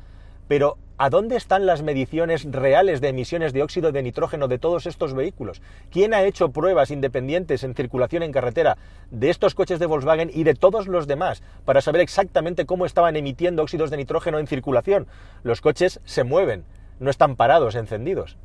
pero 0.47 0.77
¿a 0.97 1.09
dónde 1.09 1.35
están 1.35 1.65
las 1.65 1.81
mediciones 1.81 2.45
reales 2.49 3.01
de 3.01 3.09
emisiones 3.09 3.53
de 3.53 3.63
óxido 3.63 3.91
de 3.91 4.03
nitrógeno 4.03 4.47
de 4.47 4.59
todos 4.59 4.85
estos 4.85 5.13
vehículos? 5.13 5.61
¿Quién 5.91 6.13
ha 6.13 6.23
hecho 6.23 6.51
pruebas 6.51 6.91
independientes 6.91 7.63
en 7.63 7.75
circulación 7.75 8.23
en 8.23 8.31
carretera 8.31 8.77
de 9.11 9.29
estos 9.29 9.55
coches 9.55 9.79
de 9.79 9.85
Volkswagen 9.85 10.31
y 10.33 10.43
de 10.43 10.55
todos 10.55 10.87
los 10.87 11.07
demás 11.07 11.43
para 11.65 11.81
saber 11.81 12.01
exactamente 12.01 12.65
cómo 12.65 12.85
estaban 12.85 13.15
emitiendo 13.15 13.63
óxidos 13.63 13.89
de 13.89 13.97
nitrógeno 13.97 14.39
en 14.39 14.47
circulación? 14.47 15.07
Los 15.43 15.61
coches 15.61 15.99
se 16.05 16.23
mueven, 16.23 16.65
no 16.99 17.09
están 17.09 17.35
parados, 17.35 17.75
encendidos. 17.75 18.37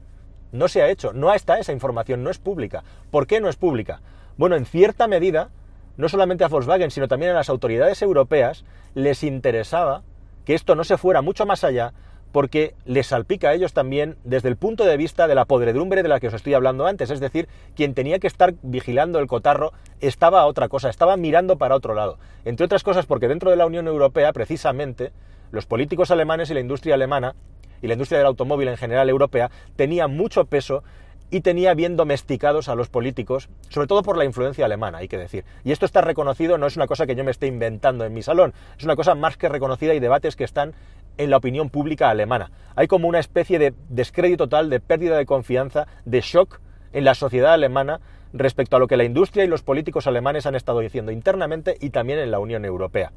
No 0.51 0.69
se 0.69 0.83
ha 0.83 0.89
hecho, 0.89 1.13
no 1.13 1.33
está 1.35 1.59
esa 1.59 1.73
información, 1.73 2.23
no 2.23 2.31
es 2.31 2.39
pública. 2.39 2.83
¿Por 3.11 3.27
qué 3.27 3.41
no 3.41 3.49
es 3.49 3.57
pública? 3.57 4.01
Bueno, 4.39 4.57
en 4.57 4.65
cierta 4.65 5.09
medida, 5.09 5.51
no 5.97 6.09
solamente 6.09 6.45
a 6.45 6.49
Volkswagen, 6.49 6.91
sino 6.91 7.09
también 7.09 7.33
a 7.33 7.35
las 7.35 7.51
autoridades 7.51 8.01
europeas 8.01 8.65
les 8.95 9.23
interesaba 9.25 10.03
que 10.49 10.55
esto 10.55 10.75
no 10.75 10.83
se 10.83 10.97
fuera 10.97 11.21
mucho 11.21 11.45
más 11.45 11.63
allá 11.63 11.93
porque 12.33 12.75
les 12.87 13.09
salpica 13.09 13.51
a 13.51 13.53
ellos 13.53 13.75
también 13.75 14.17
desde 14.25 14.49
el 14.49 14.57
punto 14.57 14.87
de 14.87 14.97
vista 14.97 15.29
de 15.29 15.35
la 15.35 15.45
podredumbre 15.45 16.03
de 16.03 16.09
la 16.09 16.21
que 16.21 16.29
os 16.29 16.33
estoy 16.33 16.55
hablando 16.55 16.87
antes, 16.87 17.11
es 17.11 17.21
decir, 17.21 17.49
quien 17.77 17.93
tenía 17.93 18.19
que 18.19 18.29
estar 18.29 18.55
vigilando 18.63 19.19
el 19.19 19.27
cotarro 19.27 19.75
estaba 20.01 20.41
a 20.41 20.47
otra 20.47 20.71
cosa, 20.71 20.89
estaba 20.89 21.19
mirando 21.19 21.59
para 21.59 21.75
otro 21.75 21.93
lado. 21.93 22.19
Entre 22.47 22.65
otras 22.65 22.83
cosas 22.83 23.05
porque 23.05 23.29
dentro 23.29 23.51
de 23.51 23.59
la 23.59 23.67
Unión 23.67 23.89
Europea, 23.89 24.33
precisamente, 24.33 25.13
los 25.51 25.67
políticos 25.67 26.11
alemanes 26.11 26.49
y 26.49 26.55
la 26.55 26.61
industria 26.61 26.95
alemana, 26.95 27.35
y 27.83 27.87
la 27.87 27.93
industria 27.93 28.17
del 28.17 28.29
automóvil 28.29 28.69
en 28.69 28.79
general 28.79 29.11
europea, 29.11 29.51
tenían 29.77 30.17
mucho 30.17 30.47
peso 30.47 30.83
y 31.31 31.41
tenía 31.41 31.75
bien 31.75 31.97
domesticados 31.97 32.69
a 32.69 32.75
los 32.75 32.89
políticos, 32.89 33.49
sobre 33.69 33.87
todo 33.87 34.03
por 34.03 34.17
la 34.17 34.25
influencia 34.25 34.65
alemana, 34.65 34.99
hay 34.99 35.09
que 35.09 35.19
decir. 35.19 35.45
Y 35.65 35.73
esto 35.73 35.85
está 35.85 36.01
reconocido, 36.01 36.59
no 36.59 36.67
es 36.67 36.77
una 36.77 36.87
cosa 36.87 37.07
que 37.07 37.15
yo 37.15 37.25
me 37.25 37.31
esté 37.31 37.47
inventando 37.47 38.05
en 38.05 38.15
mi 38.15 38.23
salón, 38.23 38.55
es 38.79 38.85
una 38.85 38.97
cosa 38.97 39.15
más 39.15 39.37
que 39.37 39.49
reconocida 39.49 39.95
y 39.95 40.01
debates 40.01 40.37
que 40.37 40.45
están 40.45 40.75
en 41.19 41.31
la 41.31 41.37
opinión 41.37 41.69
pública 41.69 42.09
alemana. 42.09 42.51
Hay 42.77 42.87
como 42.87 43.09
una 43.09 43.19
especie 43.19 43.59
de 43.59 43.75
descrédito 43.89 44.45
total, 44.45 44.71
de 44.71 44.81
pérdida 44.81 45.17
de 45.17 45.27
confianza, 45.27 45.87
de 46.05 46.21
shock 46.21 46.61
en 46.93 47.05
la 47.05 47.15
sociedad 47.15 47.53
alemana 47.53 48.01
respecto 48.33 48.77
a 48.77 48.79
lo 48.79 48.87
que 48.87 48.97
la 48.97 49.05
industria 49.05 49.45
y 49.45 49.49
los 49.49 49.63
políticos 49.63 50.07
alemanes 50.07 50.47
han 50.47 50.55
estado 50.55 50.81
diciendo 50.81 51.13
internamente 51.13 51.77
y 51.81 51.91
también 51.91 52.19
en 52.19 52.31
la 52.31 52.39
Unión 52.39 52.65
Europea. 52.65 53.13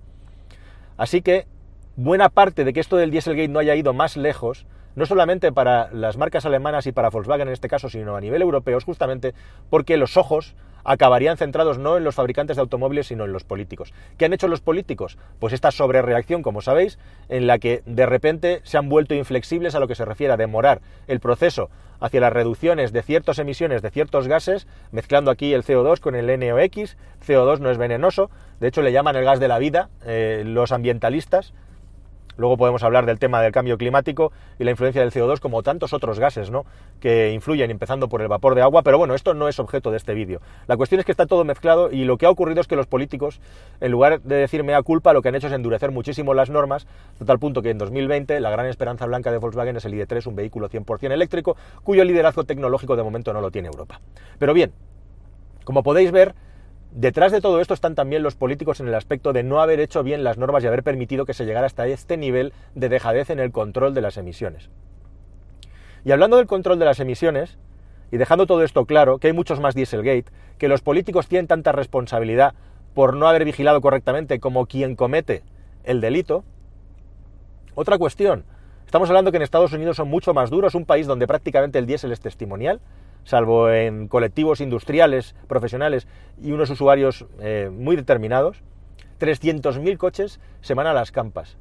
Así 0.97 1.21
que 1.21 1.45
buena 1.95 2.29
parte 2.29 2.63
de 2.63 2.73
que 2.73 2.79
esto 2.79 2.97
del 2.97 3.11
Dieselgate 3.11 3.47
no 3.47 3.59
haya 3.59 3.75
ido 3.75 3.93
más 3.93 4.17
lejos 4.17 4.65
no 4.95 5.05
solamente 5.05 5.51
para 5.51 5.89
las 5.91 6.17
marcas 6.17 6.45
alemanas 6.45 6.87
y 6.87 6.91
para 6.91 7.09
Volkswagen 7.09 7.47
en 7.47 7.53
este 7.53 7.67
caso, 7.67 7.89
sino 7.89 8.15
a 8.15 8.21
nivel 8.21 8.41
europeo, 8.41 8.77
es 8.77 8.83
justamente 8.83 9.33
porque 9.69 9.97
los 9.97 10.17
ojos 10.17 10.55
acabarían 10.83 11.37
centrados 11.37 11.77
no 11.77 11.97
en 11.97 12.03
los 12.03 12.15
fabricantes 12.15 12.57
de 12.57 12.61
automóviles, 12.61 13.07
sino 13.07 13.25
en 13.25 13.33
los 13.33 13.43
políticos. 13.43 13.93
¿Qué 14.17 14.25
han 14.25 14.33
hecho 14.33 14.47
los 14.47 14.61
políticos? 14.61 15.17
Pues 15.39 15.53
esta 15.53 15.71
sobrereacción, 15.71 16.41
como 16.41 16.61
sabéis, 16.61 16.99
en 17.29 17.47
la 17.47 17.59
que 17.59 17.83
de 17.85 18.05
repente 18.05 18.61
se 18.63 18.77
han 18.77 18.89
vuelto 18.89 19.13
inflexibles 19.13 19.75
a 19.75 19.79
lo 19.79 19.87
que 19.87 19.95
se 19.95 20.05
refiere 20.05 20.33
a 20.33 20.37
demorar 20.37 20.81
el 21.07 21.19
proceso 21.19 21.69
hacia 21.99 22.19
las 22.19 22.33
reducciones 22.33 22.91
de 22.91 23.03
ciertas 23.03 23.37
emisiones 23.39 23.81
de 23.81 23.91
ciertos 23.91 24.27
gases, 24.27 24.67
mezclando 24.91 25.29
aquí 25.29 25.53
el 25.53 25.63
CO2 25.63 25.99
con 25.99 26.15
el 26.15 26.27
NOx. 26.27 26.97
CO2 27.25 27.59
no 27.59 27.69
es 27.69 27.77
venenoso, 27.77 28.31
de 28.59 28.67
hecho 28.67 28.81
le 28.81 28.91
llaman 28.91 29.15
el 29.15 29.23
gas 29.23 29.39
de 29.39 29.47
la 29.47 29.59
vida 29.59 29.89
eh, 30.05 30.43
los 30.45 30.71
ambientalistas, 30.71 31.53
Luego 32.37 32.57
podemos 32.57 32.83
hablar 32.83 33.05
del 33.05 33.19
tema 33.19 33.41
del 33.41 33.51
cambio 33.51 33.77
climático 33.77 34.31
y 34.59 34.63
la 34.63 34.71
influencia 34.71 35.01
del 35.01 35.11
CO2 35.11 35.39
como 35.39 35.63
tantos 35.63 35.93
otros 35.93 36.19
gases, 36.19 36.51
¿no? 36.51 36.65
Que 36.99 37.31
influyen, 37.31 37.71
empezando 37.71 38.09
por 38.09 38.21
el 38.21 38.27
vapor 38.27 38.55
de 38.55 38.61
agua, 38.61 38.81
pero 38.83 38.97
bueno, 38.97 39.15
esto 39.15 39.33
no 39.33 39.47
es 39.47 39.59
objeto 39.59 39.91
de 39.91 39.97
este 39.97 40.13
vídeo. 40.13 40.41
La 40.67 40.77
cuestión 40.77 40.99
es 40.99 41.05
que 41.05 41.11
está 41.11 41.25
todo 41.25 41.43
mezclado 41.43 41.91
y 41.91 42.05
lo 42.05 42.17
que 42.17 42.25
ha 42.25 42.29
ocurrido 42.29 42.61
es 42.61 42.67
que 42.67 42.75
los 42.75 42.87
políticos, 42.87 43.41
en 43.79 43.91
lugar 43.91 44.21
de 44.21 44.35
decirme 44.35 44.73
a 44.73 44.81
culpa, 44.81 45.13
lo 45.13 45.21
que 45.21 45.29
han 45.29 45.35
hecho 45.35 45.47
es 45.47 45.53
endurecer 45.53 45.91
muchísimo 45.91 46.33
las 46.33 46.49
normas, 46.49 46.87
hasta 47.13 47.25
tal 47.25 47.39
punto 47.39 47.61
que 47.61 47.69
en 47.69 47.77
2020 47.77 48.39
la 48.39 48.49
gran 48.49 48.65
esperanza 48.65 49.05
blanca 49.05 49.31
de 49.31 49.37
Volkswagen 49.37 49.75
es 49.75 49.85
el 49.85 49.93
ID3, 49.93 50.27
un 50.27 50.35
vehículo 50.35 50.69
100% 50.69 51.11
eléctrico, 51.11 51.55
cuyo 51.83 52.03
liderazgo 52.03 52.43
tecnológico 52.43 52.95
de 52.95 53.03
momento 53.03 53.33
no 53.33 53.41
lo 53.41 53.51
tiene 53.51 53.67
Europa. 53.67 53.99
Pero 54.39 54.53
bien, 54.53 54.71
como 55.63 55.83
podéis 55.83 56.11
ver, 56.11 56.33
Detrás 56.91 57.31
de 57.31 57.39
todo 57.39 57.61
esto 57.61 57.73
están 57.73 57.95
también 57.95 58.21
los 58.21 58.35
políticos 58.35 58.81
en 58.81 58.87
el 58.89 58.95
aspecto 58.95 59.31
de 59.31 59.43
no 59.43 59.61
haber 59.61 59.79
hecho 59.79 60.03
bien 60.03 60.25
las 60.25 60.37
normas 60.37 60.61
y 60.63 60.67
haber 60.67 60.83
permitido 60.83 61.25
que 61.25 61.33
se 61.33 61.45
llegara 61.45 61.65
hasta 61.65 61.87
este 61.87 62.17
nivel 62.17 62.51
de 62.75 62.89
dejadez 62.89 63.29
en 63.29 63.39
el 63.39 63.53
control 63.53 63.93
de 63.93 64.01
las 64.01 64.17
emisiones. 64.17 64.69
Y 66.03 66.11
hablando 66.11 66.35
del 66.35 66.47
control 66.47 66.79
de 66.79 66.85
las 66.85 66.99
emisiones, 66.99 67.57
y 68.11 68.17
dejando 68.17 68.45
todo 68.45 68.63
esto 68.63 68.85
claro, 68.85 69.19
que 69.19 69.27
hay 69.27 69.33
muchos 69.33 69.61
más 69.61 69.73
Dieselgate, 69.73 70.25
que 70.57 70.67
los 70.67 70.81
políticos 70.81 71.27
tienen 71.29 71.47
tanta 71.47 71.71
responsabilidad 71.71 72.55
por 72.93 73.15
no 73.15 73.27
haber 73.27 73.45
vigilado 73.45 73.79
correctamente 73.79 74.41
como 74.41 74.65
quien 74.65 74.97
comete 74.97 75.43
el 75.85 76.01
delito, 76.01 76.43
otra 77.73 77.97
cuestión, 77.97 78.43
estamos 78.85 79.07
hablando 79.09 79.31
que 79.31 79.37
en 79.37 79.43
Estados 79.43 79.71
Unidos 79.71 79.95
son 79.95 80.09
mucho 80.09 80.33
más 80.33 80.49
duros, 80.49 80.75
un 80.75 80.85
país 80.85 81.07
donde 81.07 81.25
prácticamente 81.25 81.79
el 81.79 81.85
diésel 81.85 82.11
es 82.11 82.19
testimonial, 82.19 82.81
salvo 83.23 83.69
en 83.69 84.07
colectivos 84.07 84.61
industriales, 84.61 85.35
profesionales 85.47 86.07
y 86.41 86.51
unos 86.51 86.69
usuarios 86.69 87.25
eh, 87.39 87.69
muy 87.71 87.95
determinados, 87.95 88.61
300.000 89.19 89.97
coches 89.97 90.39
se 90.61 90.73
van 90.73 90.87
a 90.87 90.93
las 90.93 91.11
campas. 91.11 91.57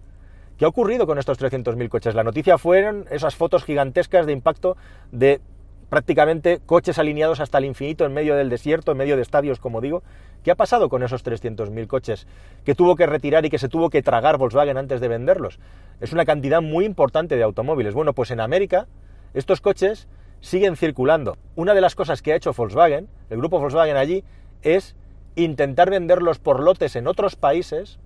¿Qué 0.57 0.65
ha 0.65 0.69
ocurrido 0.69 1.07
con 1.07 1.19
estos 1.19 1.41
300.000 1.41 1.89
coches? 1.89 2.15
La 2.15 2.25
noticia 2.25 2.59
fueron 2.59 3.07
esas 3.11 3.35
fotos 3.35 3.65
gigantescas 3.65 4.27
de 4.27 4.33
impacto 4.33 4.77
de 5.11 5.41
prácticamente 5.89 6.61
coches 6.65 6.99
alineados 6.99 7.41
hasta 7.41 7.59
el 7.59 7.65
infinito 7.65 8.07
en 8.07 8.15
medio 8.15 8.37
del 8.37 8.49
desierto, 8.49 8.93
en 8.93 8.99
medio 8.99 9.17
de 9.17 9.23
estadios, 9.23 9.59
como 9.59 9.81
digo. 9.81 10.03
¿Qué 10.45 10.51
ha 10.51 10.55
pasado 10.55 10.89
con 10.89 11.03
esos 11.03 11.25
300.000 11.25 11.87
coches 11.87 12.27
que 12.65 12.75
tuvo 12.75 12.97
que 12.97 13.07
retirar 13.07 13.45
y 13.45 13.51
que 13.51 13.59
se 13.59 13.69
tuvo 13.69 13.91
que 13.91 14.03
tragar 14.03 14.39
Volkswagen 14.39 14.79
antes 14.79 15.01
de 15.01 15.09
venderlos? 15.09 15.59
Es 16.01 16.13
una 16.13 16.25
cantidad 16.25 16.63
muy 16.63 16.87
importante 16.87 17.37
de 17.37 17.43
automóviles. 17.43 17.93
Bueno, 17.93 18.15
pues 18.15 18.31
en 18.31 18.41
América 18.41 18.87
estos 19.35 19.61
coches 19.61 20.09
siguen 20.41 20.77
circulando. 20.77 21.37
Una 21.55 21.75
de 21.75 21.81
las 21.81 21.95
cosas 21.95 22.23
que 22.23 22.33
ha 22.33 22.37
hecho 22.37 22.53
Volkswagen, 22.53 23.09
el 23.31 23.39
grupo 23.39 23.59
Volkswagen 23.59 23.97
allí, 23.97 24.25
es 24.63 24.97
intentar 25.37 25.91
venderlos 25.91 26.39
por 26.39 26.61
lotes 26.61 26.97
en 26.97 27.07
otros 27.07 27.37
países 27.37 27.99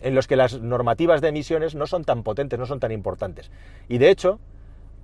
en 0.00 0.14
los 0.14 0.26
que 0.26 0.36
las 0.36 0.60
normativas 0.60 1.20
de 1.20 1.28
emisiones 1.28 1.74
no 1.74 1.86
son 1.86 2.04
tan 2.04 2.22
potentes, 2.22 2.58
no 2.58 2.66
son 2.66 2.80
tan 2.80 2.92
importantes. 2.92 3.50
Y 3.88 3.98
de 3.98 4.10
hecho, 4.10 4.40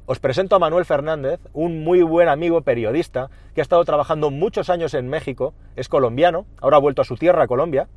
os 0.06 0.20
presento 0.20 0.56
a 0.56 0.58
Manuel 0.58 0.84
Fernández, 0.84 1.40
un 1.52 1.84
muy 1.84 2.02
buen 2.02 2.28
amigo 2.28 2.62
periodista 2.62 3.28
que 3.54 3.60
ha 3.60 3.62
estado 3.62 3.84
trabajando 3.84 4.30
muchos 4.30 4.70
años 4.70 4.94
en 4.94 5.08
México, 5.08 5.52
es 5.74 5.88
colombiano, 5.88 6.46
ahora 6.60 6.76
ha 6.76 6.80
vuelto 6.80 7.02
a 7.02 7.04
su 7.04 7.16
tierra, 7.16 7.46
Colombia, 7.46 7.88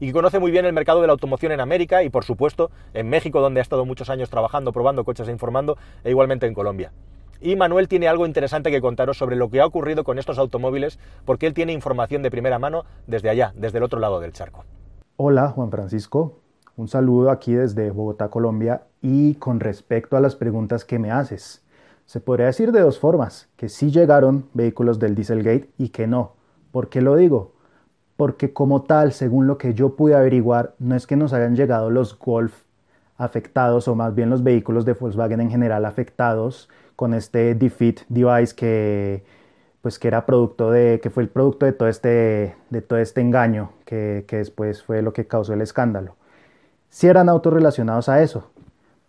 y 0.00 0.06
que 0.06 0.12
conoce 0.12 0.38
muy 0.38 0.50
bien 0.50 0.64
el 0.64 0.72
mercado 0.72 1.00
de 1.00 1.08
la 1.08 1.12
automoción 1.12 1.52
en 1.52 1.60
América 1.60 2.04
y 2.04 2.10
por 2.10 2.24
supuesto 2.24 2.70
en 2.94 3.08
México, 3.08 3.40
donde 3.40 3.60
ha 3.60 3.62
estado 3.62 3.84
muchos 3.84 4.08
años 4.08 4.30
trabajando, 4.30 4.72
probando 4.72 5.04
coches 5.04 5.28
e 5.28 5.32
informando, 5.32 5.76
e 6.04 6.10
igualmente 6.10 6.46
en 6.46 6.54
Colombia. 6.54 6.92
Y 7.40 7.54
Manuel 7.54 7.86
tiene 7.86 8.08
algo 8.08 8.26
interesante 8.26 8.70
que 8.70 8.80
contaros 8.80 9.16
sobre 9.16 9.36
lo 9.36 9.48
que 9.48 9.60
ha 9.60 9.66
ocurrido 9.66 10.02
con 10.02 10.18
estos 10.18 10.38
automóviles, 10.38 10.98
porque 11.24 11.46
él 11.46 11.54
tiene 11.54 11.72
información 11.72 12.22
de 12.22 12.32
primera 12.32 12.58
mano 12.58 12.84
desde 13.06 13.30
allá, 13.30 13.52
desde 13.56 13.78
el 13.78 13.84
otro 13.84 14.00
lado 14.00 14.18
del 14.18 14.32
charco. 14.32 14.64
Hola, 15.16 15.48
Juan 15.48 15.70
Francisco. 15.70 16.40
Un 16.76 16.88
saludo 16.88 17.30
aquí 17.30 17.54
desde 17.54 17.90
Bogotá, 17.90 18.28
Colombia. 18.28 18.82
Y 19.02 19.34
con 19.34 19.60
respecto 19.60 20.16
a 20.16 20.20
las 20.20 20.34
preguntas 20.34 20.84
que 20.84 20.98
me 20.98 21.12
haces, 21.12 21.64
se 22.06 22.20
podría 22.20 22.46
decir 22.46 22.72
de 22.72 22.80
dos 22.80 22.98
formas, 22.98 23.48
que 23.56 23.68
sí 23.68 23.90
llegaron 23.90 24.48
vehículos 24.54 24.98
del 24.98 25.14
Dieselgate 25.14 25.70
y 25.78 25.90
que 25.90 26.06
no. 26.06 26.32
¿Por 26.72 26.88
qué 26.88 27.02
lo 27.02 27.14
digo? 27.16 27.52
Porque 28.16 28.52
como 28.52 28.82
tal, 28.82 29.12
según 29.12 29.46
lo 29.46 29.58
que 29.58 29.74
yo 29.74 29.94
pude 29.94 30.16
averiguar, 30.16 30.74
no 30.80 30.96
es 30.96 31.06
que 31.06 31.16
nos 31.16 31.32
hayan 31.32 31.54
llegado 31.54 31.90
los 31.90 32.18
Golf 32.18 32.64
afectados, 33.16 33.88
o 33.88 33.94
más 33.94 34.14
bien 34.14 34.30
los 34.30 34.42
vehículos 34.42 34.84
de 34.84 34.94
Volkswagen 34.94 35.40
en 35.40 35.50
general 35.50 35.84
afectados, 35.84 36.68
con 36.98 37.14
este 37.14 37.54
defeat 37.54 38.00
device 38.08 38.56
que 38.56 39.22
pues 39.82 40.00
que 40.00 40.08
era 40.08 40.26
producto 40.26 40.72
de 40.72 40.98
que 41.00 41.10
fue 41.10 41.22
el 41.22 41.28
producto 41.28 41.64
de 41.64 41.72
todo 41.72 41.88
este 41.88 42.56
de 42.70 42.82
todo 42.82 42.98
este 42.98 43.20
engaño 43.20 43.70
que, 43.84 44.24
que 44.26 44.38
después 44.38 44.82
fue 44.82 45.00
lo 45.00 45.12
que 45.12 45.28
causó 45.28 45.52
el 45.54 45.60
escándalo. 45.60 46.16
Si 46.88 47.06
eran 47.06 47.28
autos 47.28 47.52
relacionados 47.52 48.08
a 48.08 48.20
eso 48.20 48.50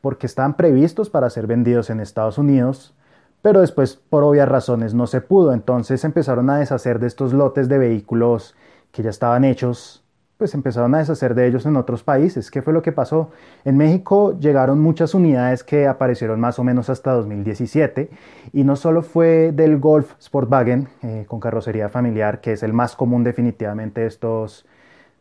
porque 0.01 0.27
estaban 0.27 0.55
previstos 0.55 1.09
para 1.09 1.31
ser 1.31 1.47
vendidos 1.47 1.89
en 1.89 1.99
Estados 1.99 2.37
Unidos 2.37 2.93
pero 3.41 3.61
después 3.61 3.95
por 3.95 4.23
obvias 4.23 4.47
razones 4.47 4.93
no 4.93 5.07
se 5.07 5.21
pudo. 5.21 5.51
Entonces 5.51 6.03
empezaron 6.03 6.51
a 6.51 6.59
deshacer 6.59 6.99
de 6.99 7.07
estos 7.07 7.33
lotes 7.33 7.69
de 7.69 7.79
vehículos 7.79 8.55
que 8.91 9.01
ya 9.01 9.09
estaban 9.09 9.45
hechos 9.45 10.03
pues 10.39 10.53
empezaron 10.53 10.95
a 10.95 10.99
deshacer 10.99 11.35
de 11.35 11.47
ellos 11.47 11.65
en 11.65 11.75
otros 11.75 12.01
países. 12.01 12.49
¿Qué 12.49 12.61
fue 12.61 12.71
lo 12.71 12.81
que 12.81 12.93
pasó? 12.93 13.29
En 13.65 13.75
México 13.75 14.39
llegaron 14.39 14.79
muchas 14.79 15.13
unidades 15.13 15.65
que 15.65 15.85
aparecieron 15.85 16.39
más 16.39 16.57
o 16.59 16.63
menos 16.63 16.89
hasta 16.89 17.11
2017 17.11 18.09
y 18.53 18.63
no 18.63 18.77
solo 18.77 19.01
fue 19.01 19.51
del 19.51 19.79
Golf 19.79 20.13
Sportwagen 20.17 20.87
eh, 21.03 21.25
con 21.27 21.41
carrocería 21.41 21.89
familiar, 21.89 22.39
que 22.39 22.53
es 22.53 22.63
el 22.63 22.71
más 22.71 22.95
común 22.95 23.25
definitivamente 23.25 23.99
de 23.99 24.07
estos, 24.07 24.65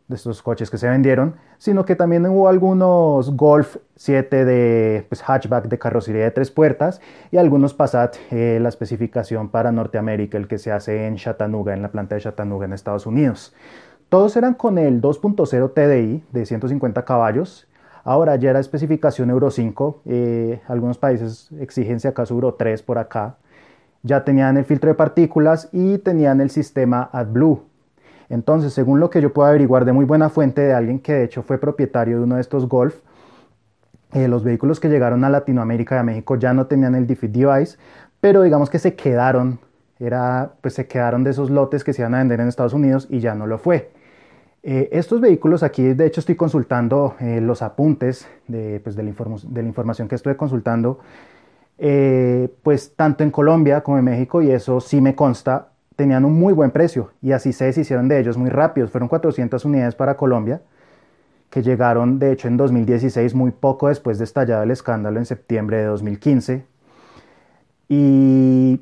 estos 0.09 0.41
coches 0.41 0.69
que 0.69 0.77
se 0.77 0.87
vendieron, 0.87 1.35
sino 1.57 1.83
que 1.83 1.97
también 1.97 2.25
hubo 2.25 2.47
algunos 2.47 3.35
Golf 3.35 3.75
7 3.97 4.45
de 4.45 5.05
pues, 5.09 5.21
hatchback 5.21 5.67
de 5.67 5.77
carrocería 5.77 6.23
de 6.23 6.31
tres 6.31 6.49
puertas 6.49 7.01
y 7.29 7.35
algunos 7.35 7.73
Passat, 7.73 8.15
eh, 8.31 8.57
la 8.61 8.69
especificación 8.69 9.49
para 9.49 9.73
Norteamérica, 9.73 10.37
el 10.37 10.47
que 10.47 10.59
se 10.59 10.71
hace 10.71 11.07
en 11.07 11.17
Chattanooga, 11.17 11.73
en 11.73 11.81
la 11.81 11.91
planta 11.91 12.15
de 12.15 12.21
Chattanooga 12.21 12.67
en 12.67 12.71
Estados 12.71 13.05
Unidos. 13.05 13.53
Todos 14.09 14.35
eran 14.35 14.55
con 14.55 14.79
el 14.79 15.03
2.0 15.03 15.73
TDI 15.73 16.23
de 16.31 16.45
150 16.47 17.05
caballos. 17.05 17.67
Ahora 18.03 18.35
ya 18.37 18.49
era 18.49 18.59
especificación 18.59 19.29
Euro 19.29 19.51
5. 19.51 20.01
Eh, 20.05 20.61
algunos 20.67 20.97
países 20.97 21.51
exigen 21.59 21.99
si 21.99 22.07
acaso 22.07 22.33
Euro 22.33 22.55
3 22.55 22.81
por 22.81 22.97
acá. 22.97 23.35
Ya 24.01 24.23
tenían 24.23 24.57
el 24.57 24.65
filtro 24.65 24.87
de 24.89 24.95
partículas 24.95 25.69
y 25.71 25.99
tenían 25.99 26.41
el 26.41 26.49
sistema 26.49 27.07
AdBlue. 27.13 27.61
Entonces, 28.29 28.73
según 28.73 28.99
lo 28.99 29.11
que 29.11 29.21
yo 29.21 29.31
puedo 29.31 29.47
averiguar 29.47 29.85
de 29.85 29.93
muy 29.93 30.05
buena 30.05 30.29
fuente 30.29 30.61
de 30.61 30.73
alguien 30.73 30.99
que 30.99 31.13
de 31.13 31.23
hecho 31.25 31.43
fue 31.43 31.59
propietario 31.59 32.17
de 32.17 32.23
uno 32.23 32.35
de 32.35 32.41
estos 32.41 32.67
Golf, 32.67 32.95
eh, 34.13 34.27
los 34.27 34.43
vehículos 34.43 34.79
que 34.79 34.89
llegaron 34.89 35.23
a 35.23 35.29
Latinoamérica 35.29 35.95
y 35.95 35.97
a 35.99 36.03
México 36.03 36.35
ya 36.35 36.51
no 36.53 36.65
tenían 36.65 36.95
el 36.95 37.05
defeat 37.05 37.31
device, 37.31 37.77
pero 38.19 38.41
digamos 38.41 38.71
que 38.71 38.79
se 38.79 38.95
quedaron, 38.95 39.59
era, 39.99 40.53
pues 40.61 40.73
se 40.73 40.87
quedaron 40.87 41.23
de 41.23 41.29
esos 41.29 41.51
lotes 41.51 41.83
que 41.83 41.93
se 41.93 42.01
iban 42.01 42.15
a 42.15 42.19
vender 42.19 42.39
en 42.39 42.47
Estados 42.47 42.73
Unidos 42.73 43.05
y 43.11 43.19
ya 43.19 43.35
no 43.35 43.45
lo 43.45 43.59
fue. 43.59 43.98
Eh, 44.61 44.89
estos 44.91 45.21
vehículos 45.21 45.63
aquí, 45.63 45.93
de 45.93 46.05
hecho, 46.05 46.19
estoy 46.19 46.35
consultando 46.35 47.15
eh, 47.19 47.39
los 47.39 47.61
apuntes 47.61 48.27
de, 48.47 48.81
pues, 48.83 48.95
de, 48.95 49.03
la 49.03 49.11
de, 49.11 49.61
la 49.61 49.67
información 49.67 50.07
que 50.07 50.15
estoy 50.15 50.35
consultando, 50.35 50.99
eh, 51.77 52.49
pues 52.61 52.93
tanto 52.95 53.23
en 53.23 53.31
Colombia 53.31 53.81
como 53.81 53.97
en 53.97 54.03
México, 54.03 54.41
y 54.41 54.51
eso 54.51 54.81
sí 54.81 54.99
me 54.99 55.15
consta, 55.15 55.69
tenían 55.95 56.25
un 56.25 56.37
muy 56.37 56.53
buen 56.53 56.71
precio 56.71 57.11
y 57.21 57.31
así 57.31 57.51
se 57.53 57.65
deshicieron 57.65 58.07
de 58.07 58.19
ellos 58.19 58.37
muy 58.37 58.49
rápidos. 58.49 58.91
Fueron 58.91 59.07
400 59.07 59.63
unidades 59.65 59.95
para 59.95 60.17
Colombia, 60.17 60.61
que 61.49 61.61
llegaron 61.61 62.19
de 62.19 62.31
hecho 62.31 62.47
en 62.47 62.57
2016, 62.57 63.33
muy 63.35 63.51
poco 63.51 63.87
después 63.87 64.17
de 64.17 64.25
estallado 64.25 64.63
el 64.63 64.71
escándalo 64.71 65.19
en 65.19 65.25
septiembre 65.25 65.77
de 65.77 65.85
2015. 65.85 66.65
Y 67.87 68.81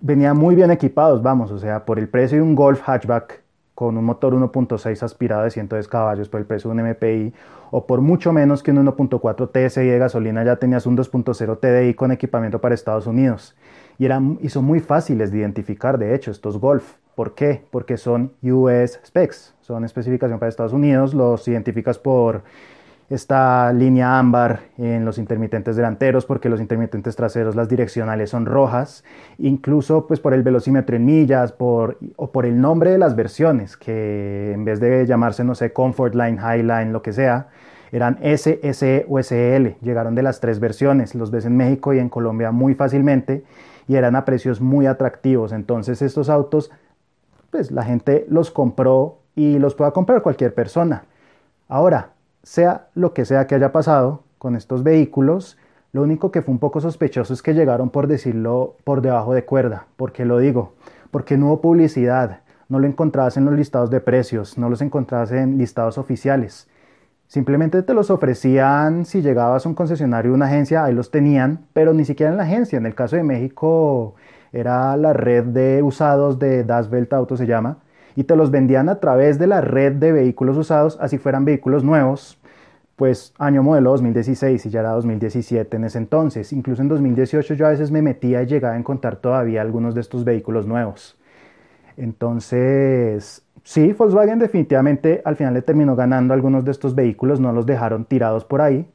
venían 0.00 0.36
muy 0.36 0.54
bien 0.54 0.70
equipados, 0.70 1.22
vamos, 1.22 1.50
o 1.50 1.58
sea, 1.58 1.84
por 1.84 1.98
el 1.98 2.08
precio 2.08 2.38
de 2.38 2.42
un 2.42 2.54
Golf 2.54 2.80
hatchback 2.88 3.42
con 3.80 3.96
un 3.96 4.04
motor 4.04 4.34
1.6 4.34 5.02
aspirado 5.02 5.44
de 5.44 5.50
110 5.50 5.88
caballos 5.88 6.28
por 6.28 6.38
el 6.38 6.44
precio 6.44 6.68
de 6.68 6.82
un 6.82 6.90
MPI 6.90 7.32
o 7.70 7.86
por 7.86 8.02
mucho 8.02 8.30
menos 8.30 8.62
que 8.62 8.72
un 8.72 8.86
1.4 8.86 9.48
TSI 9.50 9.86
de 9.86 9.98
gasolina 9.98 10.44
ya 10.44 10.56
tenías 10.56 10.84
un 10.84 10.98
2.0 10.98 11.58
TDI 11.58 11.94
con 11.94 12.12
equipamiento 12.12 12.60
para 12.60 12.74
Estados 12.74 13.06
Unidos. 13.06 13.56
Y, 13.96 14.04
eran, 14.04 14.38
y 14.42 14.50
son 14.50 14.66
muy 14.66 14.80
fáciles 14.80 15.32
de 15.32 15.38
identificar, 15.38 15.96
de 15.96 16.14
hecho, 16.14 16.30
estos 16.30 16.58
Golf. 16.58 16.96
¿Por 17.14 17.34
qué? 17.34 17.64
Porque 17.70 17.96
son 17.96 18.34
US 18.42 19.00
specs, 19.02 19.54
son 19.62 19.86
especificación 19.86 20.38
para 20.38 20.50
Estados 20.50 20.74
Unidos, 20.74 21.14
los 21.14 21.48
identificas 21.48 21.98
por 21.98 22.42
esta 23.10 23.72
línea 23.72 24.20
ámbar 24.20 24.60
en 24.78 25.04
los 25.04 25.18
intermitentes 25.18 25.74
delanteros 25.74 26.24
porque 26.26 26.48
los 26.48 26.60
intermitentes 26.60 27.16
traseros 27.16 27.56
las 27.56 27.68
direccionales 27.68 28.30
son 28.30 28.46
rojas, 28.46 29.04
incluso 29.38 30.06
pues 30.06 30.20
por 30.20 30.32
el 30.32 30.44
velocímetro 30.44 30.94
en 30.94 31.04
millas 31.04 31.50
por, 31.50 31.98
o 32.14 32.30
por 32.30 32.46
el 32.46 32.60
nombre 32.60 32.92
de 32.92 32.98
las 32.98 33.16
versiones 33.16 33.76
que 33.76 34.52
en 34.52 34.64
vez 34.64 34.78
de 34.78 35.06
llamarse 35.06 35.42
no 35.42 35.56
sé 35.56 35.72
Comfort 35.72 36.14
Line, 36.14 36.38
Highline, 36.40 36.92
lo 36.92 37.02
que 37.02 37.12
sea, 37.12 37.48
eran 37.90 38.16
S, 38.22 38.60
SE 38.72 39.04
o 39.08 39.18
SL, 39.18 39.74
llegaron 39.82 40.14
de 40.14 40.22
las 40.22 40.38
tres 40.38 40.60
versiones, 40.60 41.16
los 41.16 41.32
ves 41.32 41.44
en 41.46 41.56
México 41.56 41.92
y 41.92 41.98
en 41.98 42.08
Colombia 42.08 42.52
muy 42.52 42.76
fácilmente 42.76 43.42
y 43.88 43.96
eran 43.96 44.14
a 44.14 44.24
precios 44.24 44.60
muy 44.60 44.86
atractivos, 44.86 45.50
entonces 45.50 46.00
estos 46.00 46.30
autos 46.30 46.70
pues 47.50 47.72
la 47.72 47.82
gente 47.82 48.24
los 48.28 48.52
compró 48.52 49.18
y 49.34 49.58
los 49.58 49.74
pueda 49.74 49.90
comprar 49.90 50.22
cualquier 50.22 50.54
persona. 50.54 51.02
Ahora, 51.66 52.10
sea 52.42 52.88
lo 52.94 53.12
que 53.14 53.24
sea 53.24 53.46
que 53.46 53.54
haya 53.54 53.72
pasado 53.72 54.22
con 54.38 54.56
estos 54.56 54.82
vehículos, 54.82 55.58
lo 55.92 56.02
único 56.02 56.30
que 56.30 56.42
fue 56.42 56.52
un 56.52 56.58
poco 56.58 56.80
sospechoso 56.80 57.34
es 57.34 57.42
que 57.42 57.52
llegaron, 57.52 57.90
por 57.90 58.06
decirlo, 58.06 58.76
por 58.84 59.02
debajo 59.02 59.34
de 59.34 59.44
cuerda. 59.44 59.86
¿Por 59.96 60.12
qué 60.12 60.24
lo 60.24 60.38
digo? 60.38 60.74
Porque 61.10 61.36
no 61.36 61.46
hubo 61.46 61.60
publicidad, 61.60 62.40
no 62.68 62.78
lo 62.78 62.86
encontrabas 62.86 63.36
en 63.36 63.44
los 63.44 63.54
listados 63.54 63.90
de 63.90 64.00
precios, 64.00 64.56
no 64.56 64.70
los 64.70 64.80
encontrabas 64.82 65.32
en 65.32 65.58
listados 65.58 65.98
oficiales. 65.98 66.68
Simplemente 67.26 67.82
te 67.82 67.94
los 67.94 68.10
ofrecían 68.10 69.04
si 69.04 69.22
llegabas 69.22 69.66
a 69.66 69.68
un 69.68 69.74
concesionario 69.74 70.32
o 70.32 70.34
una 70.34 70.46
agencia, 70.46 70.84
ahí 70.84 70.94
los 70.94 71.10
tenían, 71.10 71.66
pero 71.72 71.92
ni 71.92 72.04
siquiera 72.04 72.30
en 72.30 72.38
la 72.38 72.44
agencia. 72.44 72.78
En 72.78 72.86
el 72.86 72.94
caso 72.94 73.16
de 73.16 73.24
México 73.24 74.14
era 74.52 74.96
la 74.96 75.12
red 75.12 75.44
de 75.44 75.82
usados 75.82 76.38
de 76.38 76.64
Das 76.64 76.90
Welt 76.90 77.12
Auto 77.12 77.36
se 77.36 77.46
llama, 77.46 77.78
y 78.16 78.24
te 78.24 78.36
los 78.36 78.50
vendían 78.50 78.88
a 78.88 79.00
través 79.00 79.38
de 79.38 79.46
la 79.46 79.60
red 79.60 79.92
de 79.94 80.12
vehículos 80.12 80.56
usados, 80.56 80.98
así 81.00 81.18
fueran 81.18 81.44
vehículos 81.44 81.84
nuevos, 81.84 82.38
pues 82.96 83.32
año 83.38 83.62
modelo 83.62 83.92
2016 83.92 84.66
y 84.66 84.68
ya 84.68 84.80
era 84.80 84.90
2017 84.90 85.74
en 85.74 85.84
ese 85.84 85.96
entonces. 85.96 86.52
Incluso 86.52 86.82
en 86.82 86.88
2018 86.88 87.54
yo 87.54 87.66
a 87.66 87.70
veces 87.70 87.90
me 87.90 88.02
metía 88.02 88.42
y 88.42 88.46
llegaba 88.46 88.74
a 88.74 88.78
encontrar 88.78 89.16
todavía 89.16 89.62
algunos 89.62 89.94
de 89.94 90.02
estos 90.02 90.22
vehículos 90.22 90.66
nuevos. 90.66 91.18
Entonces, 91.96 93.42
sí, 93.62 93.94
Volkswagen 93.94 94.38
definitivamente 94.38 95.22
al 95.24 95.36
final 95.36 95.54
le 95.54 95.62
terminó 95.62 95.96
ganando 95.96 96.34
algunos 96.34 96.64
de 96.64 96.72
estos 96.72 96.94
vehículos, 96.94 97.40
no 97.40 97.52
los 97.52 97.64
dejaron 97.64 98.04
tirados 98.04 98.44
por 98.44 98.60
ahí, 98.60 98.86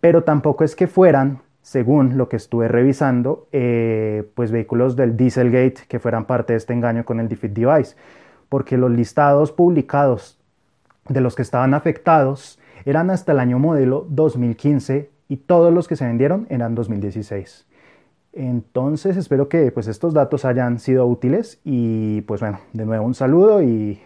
pero 0.00 0.22
tampoco 0.22 0.62
es 0.62 0.76
que 0.76 0.86
fueran, 0.86 1.40
según 1.62 2.16
lo 2.16 2.28
que 2.28 2.36
estuve 2.36 2.68
revisando, 2.68 3.48
eh, 3.52 4.28
pues 4.34 4.50
vehículos 4.50 4.96
del 4.96 5.16
Dieselgate 5.16 5.82
que 5.88 5.98
fueran 5.98 6.24
parte 6.24 6.52
de 6.52 6.56
este 6.58 6.72
engaño 6.72 7.04
con 7.04 7.20
el 7.20 7.28
Defeat 7.28 7.52
Device 7.52 7.96
porque 8.48 8.76
los 8.76 8.90
listados 8.90 9.52
publicados 9.52 10.38
de 11.08 11.20
los 11.20 11.34
que 11.34 11.42
estaban 11.42 11.74
afectados 11.74 12.58
eran 12.84 13.10
hasta 13.10 13.32
el 13.32 13.40
año 13.40 13.58
modelo 13.58 14.06
2015 14.08 15.10
y 15.28 15.36
todos 15.36 15.72
los 15.72 15.88
que 15.88 15.96
se 15.96 16.06
vendieron 16.06 16.46
eran 16.48 16.74
2016. 16.74 17.66
Entonces 18.32 19.16
espero 19.16 19.48
que 19.48 19.72
pues, 19.72 19.88
estos 19.88 20.14
datos 20.14 20.44
hayan 20.44 20.78
sido 20.78 21.06
útiles 21.06 21.60
y 21.64 22.22
pues 22.22 22.40
bueno, 22.40 22.60
de 22.72 22.86
nuevo 22.86 23.04
un 23.04 23.14
saludo 23.14 23.62
y 23.62 24.00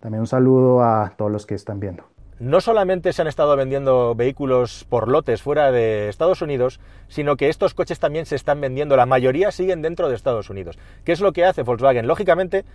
también 0.00 0.20
un 0.20 0.26
saludo 0.26 0.82
a 0.82 1.12
todos 1.16 1.30
los 1.30 1.46
que 1.46 1.54
están 1.54 1.80
viendo. 1.80 2.04
No 2.38 2.60
solamente 2.60 3.14
se 3.14 3.22
han 3.22 3.28
estado 3.28 3.56
vendiendo 3.56 4.14
vehículos 4.14 4.84
por 4.90 5.08
lotes 5.08 5.40
fuera 5.40 5.72
de 5.72 6.10
Estados 6.10 6.42
Unidos, 6.42 6.80
sino 7.08 7.36
que 7.36 7.48
estos 7.48 7.72
coches 7.72 7.98
también 7.98 8.26
se 8.26 8.36
están 8.36 8.60
vendiendo, 8.60 8.94
la 8.94 9.06
mayoría 9.06 9.50
siguen 9.50 9.80
dentro 9.80 10.10
de 10.10 10.16
Estados 10.16 10.50
Unidos. 10.50 10.78
¿Qué 11.04 11.12
es 11.12 11.22
lo 11.22 11.32
que 11.32 11.46
hace 11.46 11.62
Volkswagen? 11.62 12.06
Lógicamente, 12.06 12.66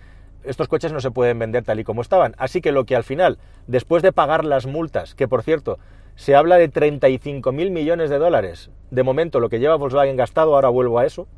estos 0.42 0.66
coches 0.66 0.92
no 0.92 1.00
se 1.00 1.12
pueden 1.12 1.38
vender 1.38 1.62
tal 1.62 1.78
y 1.78 1.84
como 1.84 2.02
estaban. 2.02 2.34
Así 2.38 2.60
que 2.60 2.72
lo 2.72 2.86
que 2.86 2.96
al 2.96 3.04
final, 3.04 3.38
después 3.68 4.02
de 4.02 4.10
pagar 4.10 4.44
las 4.44 4.66
multas, 4.66 5.14
que 5.14 5.28
por 5.28 5.44
cierto, 5.44 5.78
se 6.16 6.34
habla 6.34 6.56
de 6.56 6.68
35 6.68 7.52
mil 7.52 7.70
millones 7.70 8.10
de 8.10 8.18
dólares, 8.18 8.68
de 8.90 9.02
momento 9.04 9.38
lo 9.38 9.48
que 9.48 9.60
lleva 9.60 9.76
Volkswagen 9.76 10.16
gastado, 10.16 10.56
ahora 10.56 10.70
vuelvo 10.70 10.98
a 10.98 11.06
eso, 11.06 11.28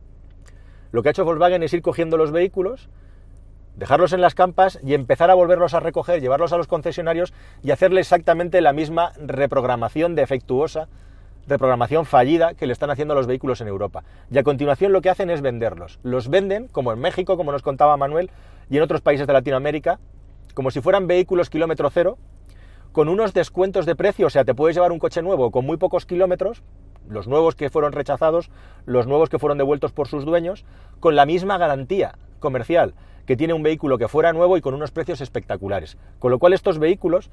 lo 0.93 1.03
que 1.03 1.11
ha 1.11 1.13
hecho 1.13 1.27
Volkswagen 1.27 1.63
es 1.63 1.75
ir 1.75 1.83
cogiendo 1.83 2.17
los 2.17 2.33
vehículos, 2.33 2.89
dejarlos 3.77 4.13
en 4.13 4.21
las 4.21 4.35
campas 4.35 4.79
y 4.83 4.95
empezar 4.95 5.31
a 5.31 5.35
volverlos 5.35 5.75
a 5.75 5.81
recoger, 5.81 6.21
llevarlos 6.21 6.53
a 6.53 6.57
los 6.57 6.67
concesionarios 6.67 7.33
y 7.63 7.71
hacerle 7.71 8.01
exactamente 8.01 8.61
la 8.61 8.73
misma 8.73 9.13
reprogramación 9.19 10.15
defectuosa 10.15 10.89
reprogramación 11.47 12.07
fallida 12.07 12.55
que 12.55 12.67
le 12.67 12.73
están 12.73 12.91
haciendo 12.91 13.13
a 13.13 13.17
los 13.17 13.27
vehículos 13.27 13.61
en 13.61 13.69
Europa. 13.69 14.03
Y 14.31 14.39
a 14.39 14.43
continuación 14.43 14.93
lo 14.93 15.03
que 15.03 15.11
hacen 15.11 15.31
es 15.31 15.43
venderlos. 15.43 15.99
Los 16.03 16.29
venden, 16.29 16.69
como 16.69 16.93
en 16.93 16.99
México, 17.01 17.37
como 17.37 17.53
nos 17.53 17.63
contaba 17.63 17.97
Manuel, 17.97 18.31
y 18.71 18.79
en 18.79 18.83
otros 18.83 19.03
países 19.03 19.27
de 19.27 19.33
Latinoamérica, 19.33 19.99
como 20.55 20.71
si 20.71 20.81
fueran 20.81 21.07
vehículos 21.07 21.51
kilómetro 21.51 21.91
cero, 21.91 22.17
con 22.93 23.09
unos 23.09 23.35
descuentos 23.35 23.87
de 23.87 23.97
precio, 23.97 24.29
o 24.29 24.31
sea, 24.31 24.45
te 24.45 24.55
puedes 24.55 24.77
llevar 24.77 24.93
un 24.93 24.99
coche 24.99 25.21
nuevo 25.21 25.51
con 25.51 25.67
muy 25.67 25.77
pocos 25.77 26.07
kilómetros, 26.07 26.63
los 27.09 27.29
nuevos 27.29 27.55
que 27.55 27.69
fueron 27.69 27.93
rechazados, 27.93 28.51
los 28.87 29.07
nuevos 29.07 29.29
que 29.29 29.39
fueron 29.39 29.59
devueltos 29.59 29.93
por 29.93 30.09
sus 30.09 30.25
dueños, 30.25 30.65
con 31.01 31.17
la 31.17 31.27
misma 31.27 31.59
garantía 31.59 32.15
comercial 32.45 32.95
que 33.27 33.37
tiene 33.37 33.55
un 33.55 33.63
vehículo 33.63 33.99
que 33.99 34.07
fuera 34.07 34.33
nuevo 34.33 34.57
y 34.57 34.61
con 34.61 34.75
unos 34.75 34.91
precios 34.91 35.21
espectaculares. 35.21 35.97
Con 36.19 36.31
lo 36.31 36.39
cual 36.39 36.53
estos 36.53 36.79
vehículos 36.79 37.31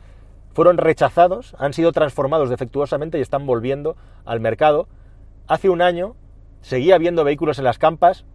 fueron 0.54 0.78
rechazados, 0.78 1.56
han 1.60 1.74
sido 1.74 1.92
transformados 1.92 2.50
defectuosamente 2.50 3.18
y 3.18 3.22
están 3.22 3.46
volviendo 3.46 3.96
al 4.26 4.40
mercado. 4.40 4.88
Hace 5.48 5.70
un 5.70 5.82
año 5.82 6.16
seguía 6.62 6.96
habiendo 6.96 7.24
vehículos 7.24 7.58
en 7.60 7.66
las 7.66 7.78
campas. 7.78 8.26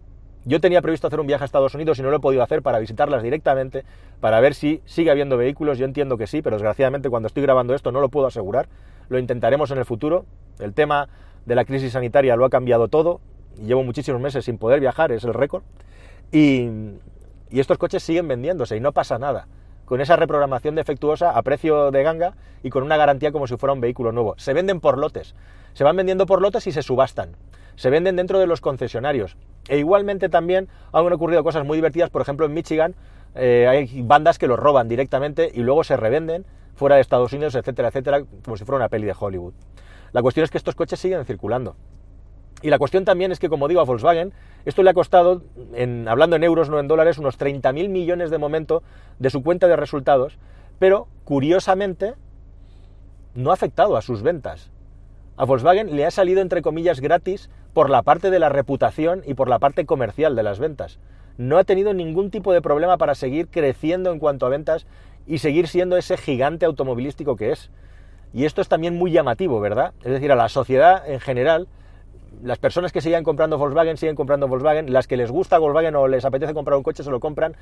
Yo 0.45 0.61
tenía 0.61 0.81
previsto 0.81 1.07
hacer 1.07 1.19
un 1.19 1.27
viaje 1.27 1.43
a 1.43 1.45
Estados 1.45 1.75
Unidos 1.75 1.99
y 1.99 2.03
no 2.03 2.09
lo 2.09 2.17
he 2.17 2.21
podido 2.21 2.41
hacer 2.41 2.61
para 2.61 2.79
visitarlas 2.79 3.21
directamente, 3.21 3.83
para 4.21 4.39
ver 4.39 4.53
si 4.53 4.81
sigue 4.85 5.11
habiendo 5.11 5.35
vehículos. 5.35 5.77
Yo 5.77 5.85
entiendo 5.85 6.17
que 6.17 6.27
sí, 6.27 6.41
pero 6.41 6.55
desgraciadamente 6.55 7.09
cuando 7.09 7.27
estoy 7.27 7.43
grabando 7.43 7.73
esto 7.75 7.91
no 7.91 7.99
lo 7.99 8.09
puedo 8.09 8.27
asegurar. 8.27 8.69
Lo 9.09 9.19
intentaremos 9.19 9.71
en 9.71 9.79
el 9.79 9.85
futuro. 9.85 10.25
El 10.59 10.73
tema 10.73 11.09
de 11.45 11.55
la 11.55 11.65
crisis 11.65 11.93
sanitaria 11.93 12.35
lo 12.35 12.45
ha 12.45 12.49
cambiado 12.49 12.87
todo. 12.87 13.19
Llevo 13.61 13.83
muchísimos 13.83 14.21
meses 14.21 14.45
sin 14.45 14.57
poder 14.57 14.79
viajar, 14.79 15.11
es 15.11 15.23
el 15.23 15.33
récord. 15.33 15.63
Y, 16.31 16.69
estos 17.51 17.77
coches 17.77 18.03
siguen 18.03 18.27
vendiéndose 18.27 18.75
y 18.75 18.81
no 18.81 18.91
pasa 18.91 19.17
nada 19.17 19.47
con 19.85 20.01
esa 20.01 20.17
reprogramación 20.17 20.75
defectuosa 20.75 21.31
a 21.31 21.41
precio 21.43 21.91
de 21.91 22.03
ganga 22.03 22.33
y 22.61 22.69
con 22.69 22.83
una 22.83 22.97
garantía 22.97 23.31
como 23.31 23.47
si 23.47 23.55
fuera 23.55 23.71
un 23.71 23.79
vehículo 23.79 24.11
nuevo. 24.11 24.35
Se 24.37 24.53
venden 24.53 24.81
por 24.81 24.97
lotes, 24.97 25.33
se 25.73 25.85
van 25.85 25.95
vendiendo 25.95 26.25
por 26.25 26.41
lotes 26.41 26.67
y 26.67 26.73
se 26.73 26.81
subastan. 26.81 27.37
Se 27.77 27.89
venden 27.89 28.17
dentro 28.17 28.39
de 28.39 28.47
los 28.47 28.59
concesionarios. 28.59 29.37
E 29.69 29.77
igualmente 29.77 30.27
también 30.27 30.67
han 30.91 31.13
ocurrido 31.13 31.41
cosas 31.43 31.65
muy 31.65 31.77
divertidas, 31.77 32.09
por 32.09 32.21
ejemplo 32.21 32.45
en 32.45 32.53
Michigan 32.53 32.95
eh, 33.35 33.67
hay 33.67 34.01
bandas 34.01 34.39
que 34.39 34.47
los 34.47 34.57
roban 34.57 34.87
directamente 34.87 35.51
y 35.53 35.61
luego 35.61 35.83
se 35.83 35.95
revenden 35.95 36.45
fuera 36.75 36.95
de 36.95 37.01
Estados 37.01 37.33
Unidos, 37.33 37.55
etcétera, 37.55 37.89
etcétera, 37.89 38.23
como 38.43 38.57
si 38.57 38.65
fuera 38.65 38.77
una 38.77 38.89
peli 38.89 39.05
de 39.05 39.15
Hollywood. 39.17 39.53
La 40.11 40.21
cuestión 40.21 40.43
es 40.43 40.51
que 40.51 40.57
estos 40.57 40.75
coches 40.75 40.99
siguen 40.99 41.23
circulando. 41.25 41.75
Y 42.61 42.69
la 42.69 42.79
cuestión 42.79 43.05
también 43.05 43.31
es 43.31 43.39
que, 43.39 43.49
como 43.49 43.67
digo, 43.67 43.81
a 43.81 43.85
Volkswagen 43.85 44.33
esto 44.65 44.83
le 44.83 44.89
ha 44.89 44.93
costado, 44.93 45.43
en, 45.75 46.07
hablando 46.07 46.35
en 46.35 46.43
euros, 46.43 46.69
no 46.69 46.79
en 46.79 46.87
dólares, 46.87 47.17
unos 47.17 47.39
30.000 47.39 47.87
millones 47.87 48.29
de 48.29 48.37
momento 48.37 48.83
de 49.19 49.29
su 49.29 49.43
cuenta 49.43 49.67
de 49.67 49.75
resultados, 49.75 50.37
pero 50.79 51.07
curiosamente 51.23 52.15
no 53.33 53.51
ha 53.51 53.53
afectado 53.53 53.95
a 53.95 54.01
sus 54.01 54.23
ventas. 54.23 54.71
A 55.37 55.45
Volkswagen 55.45 55.95
le 55.95 56.05
ha 56.05 56.11
salido, 56.11 56.41
entre 56.41 56.63
comillas, 56.63 56.99
gratis 56.99 57.49
por 57.73 57.89
la 57.89 58.01
parte 58.01 58.31
de 58.31 58.39
la 58.39 58.49
reputación 58.49 59.21
y 59.25 59.35
por 59.35 59.49
la 59.49 59.59
parte 59.59 59.85
comercial 59.85 60.35
de 60.35 60.43
las 60.43 60.59
ventas. 60.59 60.99
No 61.37 61.59
ha 61.59 61.63
tenido 61.63 61.93
ningún 61.93 62.31
tipo 62.31 62.51
de 62.51 62.61
problema 62.61 62.97
para 62.97 63.13
seguir 63.13 63.47
creciendo 63.47 64.11
en 64.11 64.17
cuanto 64.17 64.47
a 64.47 64.49
ventas 64.49 64.87
y 65.27 65.37
seguir 65.37 65.67
siendo 65.67 65.95
ese 65.95 66.17
gigante 66.17 66.65
automovilístico 66.65 67.35
que 67.35 67.51
es. 67.51 67.69
Y 68.33 68.45
esto 68.45 68.61
es 68.61 68.67
también 68.67 68.95
muy 68.95 69.11
llamativo, 69.11 69.59
¿verdad? 69.59 69.93
Es 70.03 70.11
decir, 70.11 70.31
a 70.31 70.35
la 70.35 70.49
sociedad 70.49 71.07
en 71.07 71.19
general 71.19 71.67
las 72.43 72.57
personas 72.57 72.91
que 72.91 73.01
siguen 73.01 73.23
comprando 73.23 73.57
Volkswagen 73.57 73.97
siguen 73.97 74.15
comprando 74.15 74.47
Volkswagen, 74.47 74.91
las 74.93 75.07
que 75.07 75.17
les 75.17 75.31
gusta 75.31 75.57
Volkswagen 75.57 75.95
o 75.95 76.07
les 76.07 76.25
apetece 76.25 76.53
comprar 76.53 76.77
un 76.77 76.83
coche 76.83 77.03
se 77.03 77.11
lo 77.11 77.19
compran 77.19 77.55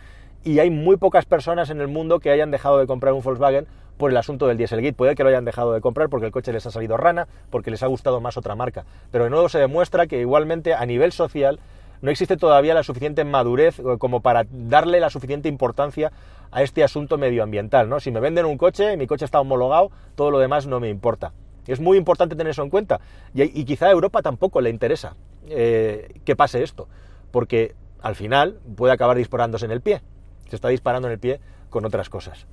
y 0.44 0.60
hay 0.60 0.70
muy 0.70 0.98
pocas 0.98 1.26
personas 1.26 1.70
en 1.70 1.82
el 1.82 1.88
mundo 1.88 2.20
que 2.20 2.30
hayan 2.30 2.52
dejado 2.52 2.78
de 2.78 2.88
comprar 2.88 3.14
un 3.14 3.22
Volkswagen 3.22 3.68
por 3.98 4.12
el 4.12 4.18
asunto 4.18 4.48
del 4.48 4.58
Dieselgate. 4.58 4.94
Puede 4.94 5.16
que 5.16 5.24
lo 5.24 5.30
hayan 5.30 5.46
dejado 5.46 5.74
de 5.74 5.82
comprar 5.82 6.10
porque 6.10 6.26
el 6.26 6.32
coche 6.32 6.52
les 6.52 6.66
ha 6.66 6.72
salido 6.72 6.98
rana, 6.98 7.28
porque 7.50 7.72
les 7.72 7.84
ha 7.84 7.88
gustado 7.88 8.22
más 8.22 8.38
otra 8.38 8.56
marca. 8.56 8.86
Pero 9.12 9.24
de 9.24 9.30
nuevo 9.30 9.50
se 9.50 9.60
demuestra 9.60 10.08
que 10.08 10.20
igualmente 10.20 10.74
a 10.74 10.86
nivel 10.86 11.12
social 11.12 11.60
no 12.02 12.12
existe 12.12 12.38
todavía 12.38 12.74
la 12.74 12.84
suficiente 12.84 13.24
madurez 13.24 13.80
eh, 13.80 13.84
como 13.98 14.22
para 14.22 14.46
darle 14.50 15.00
la 15.00 15.10
suficiente 15.10 15.50
importancia 15.50 16.12
a 16.52 16.62
este 16.62 16.84
asunto 16.84 17.18
medioambiental. 17.18 17.90
¿no? 17.90 18.00
Si 18.00 18.12
me 18.12 18.20
venden 18.20 18.46
un 18.46 18.58
coche, 18.58 18.98
mi 18.98 19.08
coche 19.08 19.26
está 19.26 19.40
homologado, 19.40 19.92
todo 20.16 20.32
lo 20.32 20.40
demás 20.40 20.68
no 20.68 20.80
me 20.80 20.90
importa. 20.90 21.32
Es 21.68 21.80
muy 21.80 21.98
importante 21.98 22.36
tener 22.36 22.52
eso 22.52 22.64
en 22.64 22.70
cuenta. 22.70 23.00
Y, 23.34 23.64
quizá 23.66 23.88
a 23.88 23.92
Europa 23.92 24.22
tampoco 24.22 24.62
le 24.62 24.70
interesa 24.70 25.16
eh, 25.48 26.20
que 26.24 26.36
pase 26.36 26.64
esto, 26.64 26.88
porque 27.32 27.76
al 28.02 28.16
final 28.16 28.60
puede 28.76 28.94
acabar 28.94 29.18
disparándose 29.18 29.66
en 29.66 29.72
el 29.72 29.82
pie. 29.82 30.02
Se 30.50 30.56
está 30.56 30.70
disparando 30.70 31.08
en 31.08 31.14
el 31.14 31.20
pie 31.20 31.40
con 31.70 31.86
otras 31.86 32.10
cosas. 32.10 32.46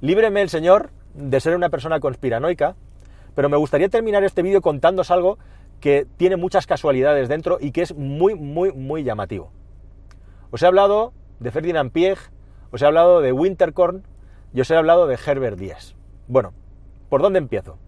Líbreme 0.00 0.42
el 0.42 0.48
Señor 0.48 0.90
de 1.14 1.40
ser 1.40 1.56
una 1.56 1.70
persona 1.70 2.00
conspiranoica, 2.00 2.76
pero 3.34 3.48
me 3.48 3.56
gustaría 3.56 3.88
terminar 3.88 4.24
este 4.24 4.42
vídeo 4.42 4.60
contándos 4.60 5.10
algo 5.10 5.38
que 5.80 6.06
tiene 6.16 6.36
muchas 6.36 6.66
casualidades 6.66 7.28
dentro 7.28 7.58
y 7.60 7.70
que 7.70 7.82
es 7.82 7.94
muy, 7.94 8.34
muy, 8.34 8.72
muy 8.72 9.04
llamativo. 9.04 9.52
Os 10.50 10.62
he 10.62 10.66
hablado 10.66 11.12
de 11.38 11.50
Ferdinand 11.50 11.90
Piech, 11.92 12.18
os 12.70 12.82
he 12.82 12.86
hablado 12.86 13.20
de 13.20 13.32
Winterkorn 13.32 14.04
y 14.52 14.60
os 14.60 14.70
he 14.70 14.76
hablado 14.76 15.06
de 15.06 15.18
Herbert 15.24 15.58
Díaz. 15.58 15.94
Bueno, 16.28 16.52
¿Por 17.08 17.22
dónde 17.22 17.38
empiezo? 17.38 17.78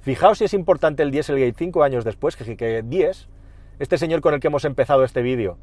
Fijaos 0.00 0.38
si 0.38 0.44
es 0.44 0.54
importante 0.54 1.02
el 1.02 1.10
Dieselgate 1.10 1.54
cinco 1.56 1.82
años 1.82 2.04
después, 2.04 2.36
que, 2.36 2.56
que 2.56 2.82
10, 2.82 3.28
este 3.78 3.98
señor 3.98 4.20
con 4.20 4.34
el 4.34 4.40
que 4.40 4.48
hemos 4.48 4.64
empezado 4.64 5.04
este 5.04 5.22
vídeo, 5.22 5.58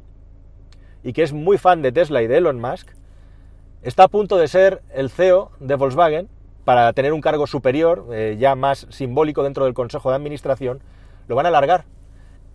y 1.02 1.12
que 1.12 1.22
es 1.22 1.32
muy 1.32 1.58
fan 1.58 1.82
de 1.82 1.92
Tesla 1.92 2.22
y 2.22 2.26
de 2.26 2.38
Elon 2.38 2.60
Musk, 2.60 2.88
está 3.82 4.04
a 4.04 4.08
punto 4.08 4.36
de 4.36 4.48
ser 4.48 4.82
el 4.92 5.10
CEO 5.10 5.50
de 5.60 5.74
Volkswagen 5.74 6.28
para 6.64 6.92
tener 6.92 7.12
un 7.12 7.20
cargo 7.20 7.46
superior, 7.46 8.06
eh, 8.12 8.36
ya 8.38 8.54
más 8.54 8.86
simbólico 8.90 9.42
dentro 9.42 9.64
del 9.64 9.74
Consejo 9.74 10.10
de 10.10 10.16
Administración, 10.16 10.80
lo 11.28 11.34
van 11.34 11.46
a 11.46 11.48
alargar. 11.48 11.84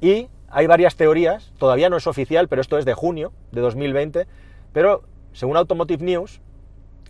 Y 0.02 0.30
hay 0.50 0.68
varias 0.68 0.96
teorías, 0.96 1.54
todavía 1.58 1.90
no 1.90 1.98
es 1.98 2.08
oficial, 2.08 2.48
pero 2.48 2.62
esto 2.62 2.78
es 2.78 2.86
de 2.86 2.94
junio 2.94 3.34
de 3.52 3.62
2020, 3.62 4.28
pero 4.74 5.04
según 5.34 5.58
Automotive 5.58 6.04
News, 6.04 6.42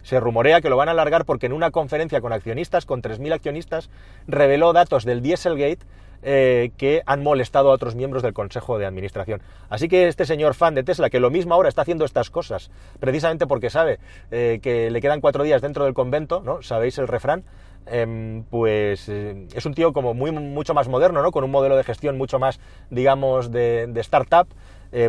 se 0.05 0.19
rumorea 0.19 0.61
que 0.61 0.69
lo 0.69 0.77
van 0.77 0.87
a 0.87 0.91
alargar 0.91 1.25
porque 1.25 1.47
en 1.47 1.53
una 1.53 1.71
conferencia 1.71 2.21
con 2.21 2.31
accionistas, 2.31 2.85
con 2.85 3.01
3.000 3.01 3.33
accionistas, 3.33 3.89
reveló 4.27 4.71
datos 4.71 5.03
del 5.03 5.23
Dieselgate 5.23 5.83
eh, 6.21 6.71
que 6.77 7.01
han 7.07 7.23
molestado 7.23 7.71
a 7.71 7.73
otros 7.73 7.95
miembros 7.95 8.21
del 8.21 8.31
Consejo 8.31 8.77
de 8.77 8.85
Administración. 8.85 9.41
Así 9.67 9.87
que 9.87 10.07
este 10.07 10.25
señor 10.25 10.53
fan 10.53 10.75
de 10.75 10.83
Tesla, 10.83 11.09
que 11.09 11.19
lo 11.19 11.31
mismo 11.31 11.55
ahora 11.55 11.69
está 11.69 11.81
haciendo 11.81 12.05
estas 12.05 12.29
cosas, 12.29 12.69
precisamente 12.99 13.47
porque 13.47 13.71
sabe 13.71 13.97
eh, 14.29 14.59
que 14.61 14.91
le 14.91 15.01
quedan 15.01 15.21
cuatro 15.21 15.43
días 15.43 15.63
dentro 15.63 15.85
del 15.85 15.95
convento, 15.95 16.39
¿no? 16.39 16.61
Sabéis 16.61 16.99
el 16.99 17.07
refrán, 17.07 17.43
em, 17.87 18.43
pues 18.43 19.09
eh, 19.09 19.47
es 19.55 19.65
un 19.65 19.73
tío 19.73 19.91
como 19.91 20.13
muy, 20.13 20.31
mucho 20.31 20.75
más 20.75 20.87
moderno, 20.87 21.23
¿no? 21.23 21.31
Con 21.31 21.43
un 21.43 21.51
modelo 21.51 21.77
de 21.77 21.83
gestión 21.83 22.15
mucho 22.15 22.37
más, 22.37 22.59
digamos, 22.91 23.51
de, 23.51 23.87
de 23.87 24.01
startup, 24.01 24.47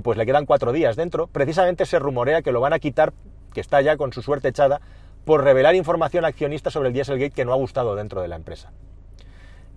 pues 0.02 0.18
le 0.18 0.26
quedan 0.26 0.46
cuatro 0.46 0.72
días 0.72 0.96
dentro. 0.96 1.28
Precisamente 1.28 1.84
se 1.84 2.00
rumorea 2.00 2.42
que 2.42 2.50
lo 2.50 2.60
van 2.60 2.72
a 2.72 2.80
quitar 2.80 3.12
que 3.56 3.62
está 3.62 3.80
ya 3.80 3.96
con 3.96 4.12
su 4.12 4.20
suerte 4.20 4.48
echada, 4.48 4.82
por 5.24 5.42
revelar 5.42 5.74
información 5.74 6.26
accionista 6.26 6.70
sobre 6.70 6.88
el 6.88 6.92
Dieselgate 6.92 7.30
que 7.30 7.46
no 7.46 7.54
ha 7.54 7.56
gustado 7.56 7.96
dentro 7.96 8.20
de 8.20 8.28
la 8.28 8.36
empresa. 8.36 8.70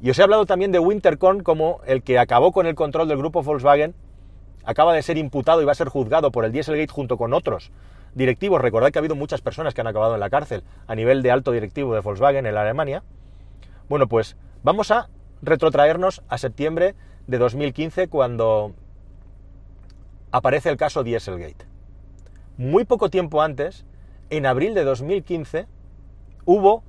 Y 0.02 0.10
os 0.10 0.20
he 0.20 0.24
hablado 0.24 0.46
también 0.46 0.74
de 0.74 0.80
Winterkorn 0.80 1.44
como 1.44 1.80
el 1.86 2.04
que 2.04 2.20
acabó 2.20 2.52
con 2.52 2.68
el 2.68 2.76
control 2.76 3.08
del 3.08 3.18
grupo 3.18 3.42
Volkswagen, 3.42 3.96
acaba 4.66 4.94
de 4.94 5.02
ser 5.02 5.18
imputado 5.18 5.62
y 5.62 5.66
va 5.66 5.72
a 5.72 5.76
ser 5.76 5.88
juzgado 5.88 6.30
por 6.30 6.44
el 6.44 6.52
Dieselgate 6.52 6.92
junto 6.92 7.16
con 7.16 7.34
otros 7.34 7.72
directivos. 8.16 8.60
Recordad 8.60 8.92
que 8.92 9.00
ha 9.00 9.02
habido 9.02 9.16
muchas 9.16 9.40
personas 9.40 9.74
que 9.74 9.80
han 9.80 9.88
acabado 9.88 10.16
en 10.16 10.20
la 10.20 10.30
cárcel 10.30 10.66
a 10.86 10.94
nivel 10.94 11.22
de 11.22 11.32
alto 11.32 11.54
directivo 11.54 11.94
de 11.94 12.02
Volkswagen 12.02 12.48
en 12.48 12.58
Alemania. 12.58 13.02
Bueno, 13.88 14.10
pues 14.10 14.36
vamos 14.62 14.92
a 14.92 15.08
retrotraernos 15.42 16.22
a 16.28 16.38
septiembre 16.38 16.96
de 17.28 17.38
2015 17.38 18.10
cuando 18.10 18.74
aparece 20.32 20.70
el 20.70 20.76
caso 20.76 21.02
Dieselgate 21.02 21.69
muy 22.60 22.84
poco 22.84 23.10
tiempo 23.10 23.42
antes, 23.42 23.86
en 24.30 24.46
abril 24.46 24.74
de 24.74 24.84
2015, 24.84 25.66
hubo 26.44 26.84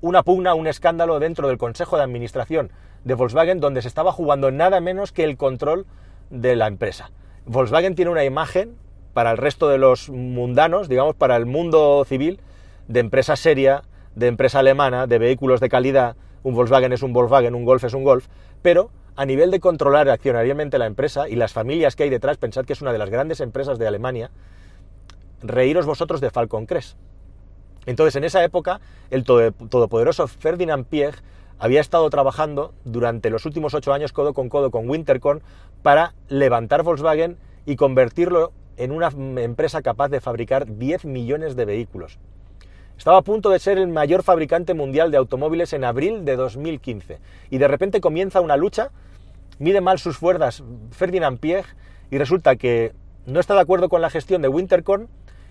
una 0.00 0.22
pugna, 0.22 0.54
un 0.54 0.68
escándalo 0.68 1.18
dentro 1.18 1.48
del 1.48 1.58
Consejo 1.58 1.96
de 1.96 2.04
Administración 2.04 2.70
de 3.02 3.14
Volkswagen 3.14 3.58
donde 3.58 3.82
se 3.82 3.88
estaba 3.88 4.12
jugando 4.12 4.52
nada 4.52 4.80
menos 4.80 5.10
que 5.10 5.24
el 5.24 5.36
control 5.36 5.84
de 6.30 6.54
la 6.54 6.68
empresa. 6.68 7.10
Volkswagen 7.44 7.96
tiene 7.96 8.12
una 8.12 8.24
imagen 8.24 8.76
para 9.14 9.32
el 9.32 9.36
resto 9.36 9.68
de 9.68 9.78
los 9.78 10.08
mundanos, 10.10 10.88
digamos, 10.88 11.16
para 11.16 11.36
el 11.36 11.44
mundo 11.44 12.04
civil, 12.06 12.38
de 12.86 13.00
empresa 13.00 13.34
seria, 13.34 13.82
de 14.14 14.28
empresa 14.28 14.60
alemana, 14.60 15.08
de 15.08 15.18
vehículos 15.18 15.58
de 15.58 15.68
calidad. 15.68 16.14
Un 16.44 16.54
Volkswagen 16.54 16.92
es 16.92 17.02
un 17.02 17.12
Volkswagen, 17.12 17.56
un 17.56 17.64
Golf 17.64 17.82
es 17.82 17.94
un 17.94 18.04
Golf, 18.04 18.28
pero 18.62 18.90
a 19.16 19.26
nivel 19.26 19.50
de 19.50 19.60
controlar 19.60 20.08
accionariamente 20.08 20.78
la 20.78 20.86
empresa 20.86 21.28
y 21.28 21.36
las 21.36 21.52
familias 21.52 21.96
que 21.96 22.04
hay 22.04 22.10
detrás, 22.10 22.38
pensad 22.38 22.64
que 22.64 22.72
es 22.72 22.82
una 22.82 22.92
de 22.92 22.98
las 22.98 23.10
grandes 23.10 23.40
empresas 23.40 23.78
de 23.78 23.86
Alemania, 23.86 24.30
reíros 25.42 25.86
vosotros 25.86 26.20
de 26.20 26.30
Falcon 26.30 26.66
Crest. 26.66 26.96
Entonces, 27.84 28.16
en 28.16 28.24
esa 28.24 28.42
época, 28.44 28.80
el 29.10 29.24
todopoderoso 29.24 30.28
Ferdinand 30.28 30.86
Piech 30.86 31.16
había 31.58 31.80
estado 31.80 32.08
trabajando 32.10 32.74
durante 32.84 33.28
los 33.28 33.44
últimos 33.44 33.74
ocho 33.74 33.92
años 33.92 34.12
codo 34.12 34.34
con 34.34 34.48
codo 34.48 34.70
con 34.70 34.88
Winterkorn 34.88 35.42
para 35.82 36.14
levantar 36.28 36.82
Volkswagen 36.82 37.38
y 37.66 37.76
convertirlo 37.76 38.52
en 38.76 38.92
una 38.92 39.08
empresa 39.40 39.82
capaz 39.82 40.08
de 40.08 40.20
fabricar 40.20 40.66
10 40.78 41.04
millones 41.04 41.54
de 41.56 41.64
vehículos. 41.64 42.18
Estaba 43.02 43.18
a 43.18 43.22
punto 43.22 43.50
de 43.50 43.58
ser 43.58 43.78
el 43.78 43.88
mayor 43.88 44.22
fabricante 44.22 44.74
mundial 44.74 45.10
de 45.10 45.16
automóviles 45.16 45.72
en 45.72 45.82
abril 45.82 46.24
de 46.24 46.36
2015 46.36 47.18
y 47.50 47.58
de 47.58 47.66
repente 47.66 48.00
comienza 48.00 48.40
una 48.40 48.56
lucha, 48.56 48.92
mide 49.58 49.80
mal 49.80 49.98
sus 49.98 50.18
fuerzas 50.18 50.62
Ferdinand 50.92 51.40
Piech 51.40 51.66
y 52.12 52.18
resulta 52.18 52.54
que 52.54 52.92
no 53.26 53.40
está 53.40 53.54
de 53.54 53.60
acuerdo 53.60 53.88
con 53.88 54.02
la 54.02 54.08
gestión 54.08 54.40
de 54.40 54.46
Winterkorn 54.46 55.08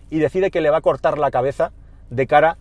y 0.10 0.20
decide 0.20 0.50
que 0.50 0.62
le 0.62 0.70
va 0.70 0.78
a 0.78 0.82
cortar 0.82 1.18
la 1.18 1.30
cabeza 1.30 1.74
de 2.10 2.26
cara 2.26 2.56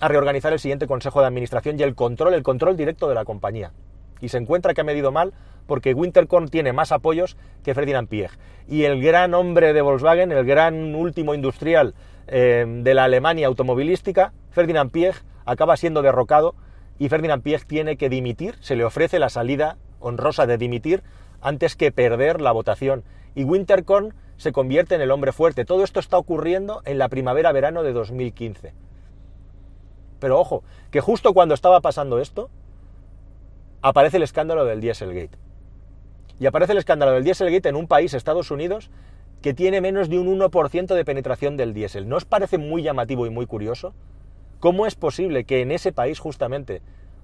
a 0.00 0.08
reorganizar 0.08 0.54
el 0.54 0.58
siguiente 0.58 0.86
consejo 0.86 1.20
de 1.20 1.26
administración 1.26 1.78
y 1.78 1.82
el 1.82 1.94
control, 1.94 2.32
el 2.32 2.42
control 2.42 2.78
directo 2.78 3.10
de 3.10 3.16
la 3.16 3.26
compañía. 3.26 3.72
Y 4.22 4.30
se 4.30 4.38
encuentra 4.38 4.72
que 4.72 4.80
ha 4.80 4.84
medido 4.84 5.12
mal 5.12 5.34
porque 5.66 5.92
Winterkorn 5.92 6.48
tiene 6.48 6.72
más 6.72 6.92
apoyos 6.92 7.36
que 7.62 7.74
Ferdinand 7.74 8.08
Piech. 8.08 8.38
Y 8.66 8.84
el 8.84 9.02
gran 9.02 9.34
hombre 9.34 9.74
de 9.74 9.82
Volkswagen, 9.82 10.32
el 10.32 10.46
gran 10.46 10.94
último 10.94 11.34
industrial 11.34 11.94
eh, 12.30 12.64
de 12.66 12.94
la 12.94 13.04
Alemania 13.04 13.46
automovilística, 13.48 14.32
Ferdinand 14.50 14.90
Piech, 14.90 15.22
acaba 15.44 15.76
siendo 15.76 16.00
derrocado 16.00 16.54
y 16.98 17.08
Ferdinand 17.08 17.42
Piech 17.42 17.66
tiene 17.66 17.96
que 17.96 18.08
dimitir, 18.08 18.56
se 18.60 18.76
le 18.76 18.84
ofrece 18.84 19.18
la 19.18 19.28
salida 19.28 19.78
honrosa 20.00 20.46
de 20.46 20.58
dimitir 20.58 21.02
antes 21.40 21.76
que 21.76 21.92
perder 21.92 22.40
la 22.40 22.52
votación. 22.52 23.04
Y 23.34 23.44
Winterkorn 23.44 24.14
se 24.36 24.52
convierte 24.52 24.94
en 24.94 25.00
el 25.00 25.10
hombre 25.10 25.32
fuerte. 25.32 25.64
Todo 25.64 25.84
esto 25.84 26.00
está 26.00 26.18
ocurriendo 26.18 26.82
en 26.84 26.98
la 26.98 27.08
primavera-verano 27.08 27.82
de 27.82 27.92
2015. 27.92 28.72
Pero 30.18 30.38
ojo, 30.38 30.62
que 30.90 31.00
justo 31.00 31.32
cuando 31.34 31.54
estaba 31.54 31.80
pasando 31.80 32.20
esto, 32.20 32.50
aparece 33.82 34.18
el 34.18 34.22
escándalo 34.22 34.64
del 34.64 34.80
Dieselgate. 34.80 35.38
Y 36.38 36.46
aparece 36.46 36.72
el 36.72 36.78
escándalo 36.78 37.12
del 37.12 37.24
Dieselgate 37.24 37.68
en 37.68 37.76
un 37.76 37.86
país, 37.86 38.14
Estados 38.14 38.50
Unidos, 38.50 38.90
que 39.42 39.54
tiene 39.54 39.80
menos 39.80 40.08
de 40.08 40.18
un 40.18 40.38
1% 40.38 40.94
de 40.94 41.04
penetración 41.04 41.56
del 41.56 41.72
diésel. 41.72 42.08
¿No 42.08 42.16
os 42.16 42.24
parece 42.24 42.58
muy 42.58 42.82
llamativo 42.82 43.26
y 43.26 43.30
muy 43.30 43.46
curioso? 43.46 43.94
¿Cómo 44.58 44.86
es 44.86 44.94
posible 44.94 45.44
que 45.44 45.62
en 45.62 45.72
ese 45.72 45.92
país 45.92 46.18
justamente 46.18 46.82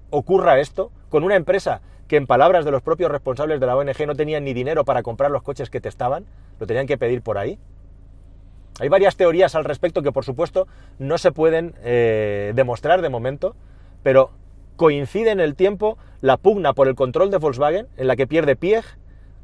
ocurra 0.09 0.59
esto 0.59 0.91
con 1.09 1.23
una 1.23 1.35
empresa 1.35 1.81
que 2.07 2.15
en 2.15 2.25
palabras 2.25 2.65
de 2.65 2.71
los 2.71 2.81
propios 2.81 3.11
responsables 3.11 3.59
de 3.59 3.65
la 3.65 3.75
ONG 3.75 4.07
no 4.07 4.15
tenían 4.15 4.45
ni 4.45 4.53
dinero 4.53 4.85
para 4.85 5.03
comprar 5.03 5.29
los 5.29 5.43
coches 5.43 5.69
que 5.69 5.81
testaban, 5.81 6.25
lo 6.59 6.65
tenían 6.65 6.87
que 6.87 6.97
pedir 6.97 7.21
por 7.21 7.37
ahí. 7.37 7.59
Hay 8.79 8.89
varias 8.89 9.17
teorías 9.17 9.55
al 9.55 9.65
respecto 9.65 10.01
que 10.01 10.11
por 10.11 10.23
supuesto 10.23 10.67
no 10.99 11.17
se 11.17 11.31
pueden 11.31 11.75
eh, 11.83 12.53
demostrar 12.55 13.01
de 13.01 13.09
momento, 13.09 13.55
pero 14.03 14.31
coincide 14.75 15.31
en 15.31 15.39
el 15.39 15.55
tiempo 15.55 15.97
la 16.21 16.37
pugna 16.37 16.73
por 16.73 16.87
el 16.87 16.95
control 16.95 17.29
de 17.29 17.37
Volkswagen, 17.37 17.87
en 17.97 18.07
la 18.07 18.15
que 18.15 18.27
pierde 18.27 18.55
Piech, 18.55 18.85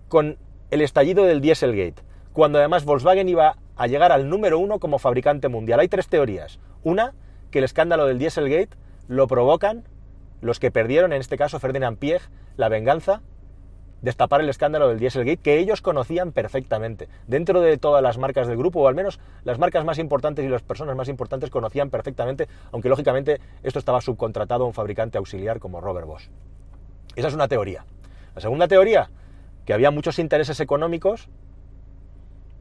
con 0.07 0.38
el 0.71 0.81
estallido 0.81 1.25
del 1.25 1.41
Dieselgate, 1.41 2.01
cuando 2.34 2.58
además 2.58 2.84
Volkswagen 2.84 3.30
iba 3.30 3.58
a 3.76 3.88
llegar 3.88 4.12
al 4.12 4.30
número 4.30 4.60
uno 4.60 4.80
como 4.80 5.00
fabricante 5.00 5.48
mundial. 5.48 5.80
Hay 5.80 5.88
tres 5.88 6.08
teorías. 6.08 6.60
Una, 6.84 7.13
que 7.52 7.60
el 7.60 7.65
escándalo 7.65 8.06
del 8.06 8.19
Dieselgate 8.19 8.76
lo 9.08 9.28
provocan 9.28 9.88
los 10.41 10.60
que 10.60 10.72
perdieron, 10.72 11.13
en 11.13 11.22
este 11.22 11.38
caso 11.38 11.60
Ferdinand 11.60 11.98
Piech, 11.98 12.22
la 12.58 12.67
venganza, 12.67 13.22
destapar 14.02 14.41
el 14.41 14.50
escándalo 14.50 14.89
del 14.89 15.00
Dieselgate, 15.00 15.38
que 15.38 15.58
ellos 15.60 15.82
conocían 15.82 16.34
perfectamente. 16.34 17.08
Dentro 17.28 17.62
de 17.62 17.78
todas 17.78 18.04
las 18.04 18.17
marcas 18.17 18.48
del 18.48 18.58
grupo, 18.58 18.82
o 18.82 18.88
al 18.88 18.96
menos 18.96 19.19
las 19.46 19.60
marcas 19.60 19.86
más 19.86 20.00
importantes 20.00 20.43
y 20.43 20.50
las 20.50 20.62
personas 20.62 20.96
más 20.96 21.08
importantes 21.08 21.50
conocían 21.50 21.89
perfectamente, 21.89 22.50
aunque 22.72 22.89
lógicamente 22.89 23.39
esto 23.63 23.80
estaba 23.80 24.02
subcontratado 24.02 24.65
a 24.65 24.67
un 24.67 24.74
fabricante 24.74 25.17
auxiliar 25.17 25.60
como 25.60 25.80
Robert 25.80 26.08
Bosch. 26.08 26.30
Esa 27.15 27.30
es 27.30 27.34
una 27.34 27.48
teoría. 27.48 27.86
La 28.36 28.41
segunda 28.41 28.67
teoría, 28.67 29.10
que 29.65 29.74
había 29.74 29.91
muchos 29.91 30.19
intereses 30.19 30.60
económicos 30.60 31.30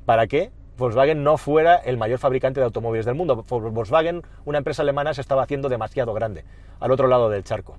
para 0.04 0.26
que 0.26 0.50
Volkswagen 0.76 1.22
no 1.22 1.36
fuera 1.36 1.76
el 1.76 1.96
mayor 1.96 2.18
fabricante 2.18 2.60
de 2.60 2.64
automóviles 2.64 3.06
del 3.06 3.14
mundo. 3.14 3.44
Volkswagen, 3.48 4.22
una 4.44 4.58
empresa 4.58 4.82
alemana, 4.82 5.14
se 5.14 5.20
estaba 5.20 5.42
haciendo 5.42 5.68
demasiado 5.68 6.14
grande, 6.14 6.44
al 6.80 6.90
otro 6.90 7.08
lado 7.08 7.28
del 7.30 7.44
charco. 7.44 7.78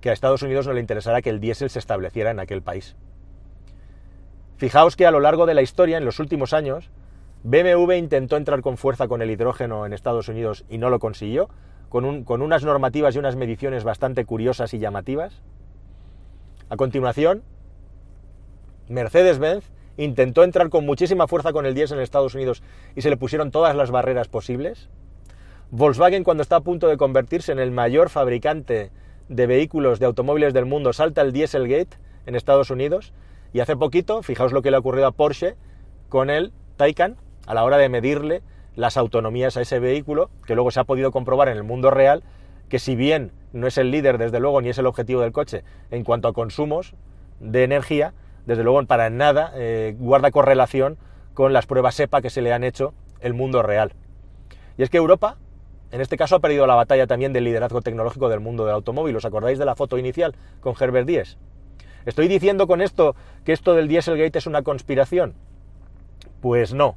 Que 0.00 0.10
a 0.10 0.12
Estados 0.12 0.42
Unidos 0.42 0.66
no 0.66 0.72
le 0.72 0.80
interesara 0.80 1.22
que 1.22 1.30
el 1.30 1.40
diésel 1.40 1.70
se 1.70 1.78
estableciera 1.78 2.30
en 2.30 2.40
aquel 2.40 2.62
país. 2.62 2.96
Fijaos 4.56 4.96
que 4.96 5.06
a 5.06 5.10
lo 5.10 5.20
largo 5.20 5.46
de 5.46 5.54
la 5.54 5.62
historia, 5.62 5.98
en 5.98 6.04
los 6.04 6.18
últimos 6.18 6.52
años, 6.52 6.90
BMW 7.44 7.92
intentó 7.94 8.36
entrar 8.36 8.60
con 8.60 8.76
fuerza 8.76 9.08
con 9.08 9.22
el 9.22 9.30
hidrógeno 9.30 9.86
en 9.86 9.92
Estados 9.92 10.28
Unidos 10.28 10.64
y 10.68 10.78
no 10.78 10.90
lo 10.90 10.98
consiguió, 10.98 11.48
con, 11.88 12.24
con 12.24 12.42
unas 12.42 12.64
normativas 12.64 13.14
y 13.14 13.18
unas 13.18 13.36
mediciones 13.36 13.84
bastante 13.84 14.24
curiosas 14.24 14.74
y 14.74 14.78
llamativas. 14.78 15.40
A 16.68 16.76
continuación, 16.76 17.42
Mercedes-Benz 18.88 19.70
intentó 19.98 20.44
entrar 20.44 20.70
con 20.70 20.86
muchísima 20.86 21.26
fuerza 21.26 21.52
con 21.52 21.66
el 21.66 21.74
diésel 21.74 21.98
en 21.98 22.04
Estados 22.04 22.34
Unidos 22.34 22.62
y 22.96 23.02
se 23.02 23.10
le 23.10 23.18
pusieron 23.18 23.50
todas 23.50 23.76
las 23.76 23.90
barreras 23.90 24.28
posibles. 24.28 24.88
Volkswagen, 25.70 26.24
cuando 26.24 26.42
está 26.42 26.56
a 26.56 26.60
punto 26.60 26.88
de 26.88 26.96
convertirse 26.96 27.52
en 27.52 27.58
el 27.58 27.70
mayor 27.70 28.08
fabricante 28.08 28.90
de 29.28 29.46
vehículos 29.46 29.98
de 29.98 30.06
automóviles 30.06 30.54
del 30.54 30.64
mundo, 30.64 30.94
salta 30.94 31.20
el 31.20 31.32
Dieselgate 31.32 31.98
en 32.24 32.34
Estados 32.34 32.70
Unidos. 32.70 33.12
Y 33.52 33.60
hace 33.60 33.76
poquito, 33.76 34.22
fijaos 34.22 34.52
lo 34.52 34.62
que 34.62 34.70
le 34.70 34.76
ha 34.76 34.80
ocurrido 34.80 35.06
a 35.06 35.12
Porsche 35.12 35.56
con 36.08 36.30
el 36.30 36.52
Taycan 36.76 37.16
a 37.46 37.54
la 37.54 37.64
hora 37.64 37.76
de 37.76 37.88
medirle 37.88 38.42
las 38.76 38.96
autonomías 38.96 39.56
a 39.56 39.62
ese 39.62 39.80
vehículo, 39.80 40.30
que 40.46 40.54
luego 40.54 40.70
se 40.70 40.80
ha 40.80 40.84
podido 40.84 41.10
comprobar 41.10 41.48
en 41.48 41.56
el 41.56 41.64
mundo 41.64 41.90
real 41.90 42.22
que 42.68 42.78
si 42.78 42.94
bien 42.94 43.32
no 43.52 43.66
es 43.66 43.78
el 43.78 43.90
líder, 43.90 44.18
desde 44.18 44.40
luego, 44.40 44.60
ni 44.60 44.68
es 44.68 44.78
el 44.78 44.86
objetivo 44.86 45.22
del 45.22 45.32
coche 45.32 45.64
en 45.90 46.04
cuanto 46.04 46.28
a 46.28 46.32
consumos 46.32 46.94
de 47.40 47.64
energía, 47.64 48.12
desde 48.48 48.64
luego 48.64 48.82
para 48.86 49.10
nada 49.10 49.52
eh, 49.56 49.94
guarda 49.98 50.30
correlación 50.30 50.96
con 51.34 51.52
las 51.52 51.66
pruebas 51.66 52.00
EPA 52.00 52.22
que 52.22 52.30
se 52.30 52.40
le 52.40 52.54
han 52.54 52.64
hecho 52.64 52.94
el 53.20 53.34
mundo 53.34 53.62
real. 53.62 53.92
Y 54.78 54.82
es 54.82 54.88
que 54.88 54.96
Europa, 54.96 55.36
en 55.92 56.00
este 56.00 56.16
caso, 56.16 56.36
ha 56.36 56.40
perdido 56.40 56.66
la 56.66 56.74
batalla 56.74 57.06
también 57.06 57.34
del 57.34 57.44
liderazgo 57.44 57.82
tecnológico 57.82 58.30
del 58.30 58.40
mundo 58.40 58.64
del 58.64 58.74
automóvil. 58.74 59.14
¿Os 59.16 59.26
acordáis 59.26 59.58
de 59.58 59.66
la 59.66 59.76
foto 59.76 59.98
inicial 59.98 60.34
con 60.60 60.74
Herbert 60.80 61.06
Diess? 61.06 61.36
¿Estoy 62.06 62.26
diciendo 62.26 62.66
con 62.66 62.80
esto 62.80 63.14
que 63.44 63.52
esto 63.52 63.74
del 63.74 63.86
Dieselgate 63.86 64.38
es 64.38 64.46
una 64.46 64.62
conspiración? 64.62 65.34
Pues 66.40 66.72
no. 66.72 66.96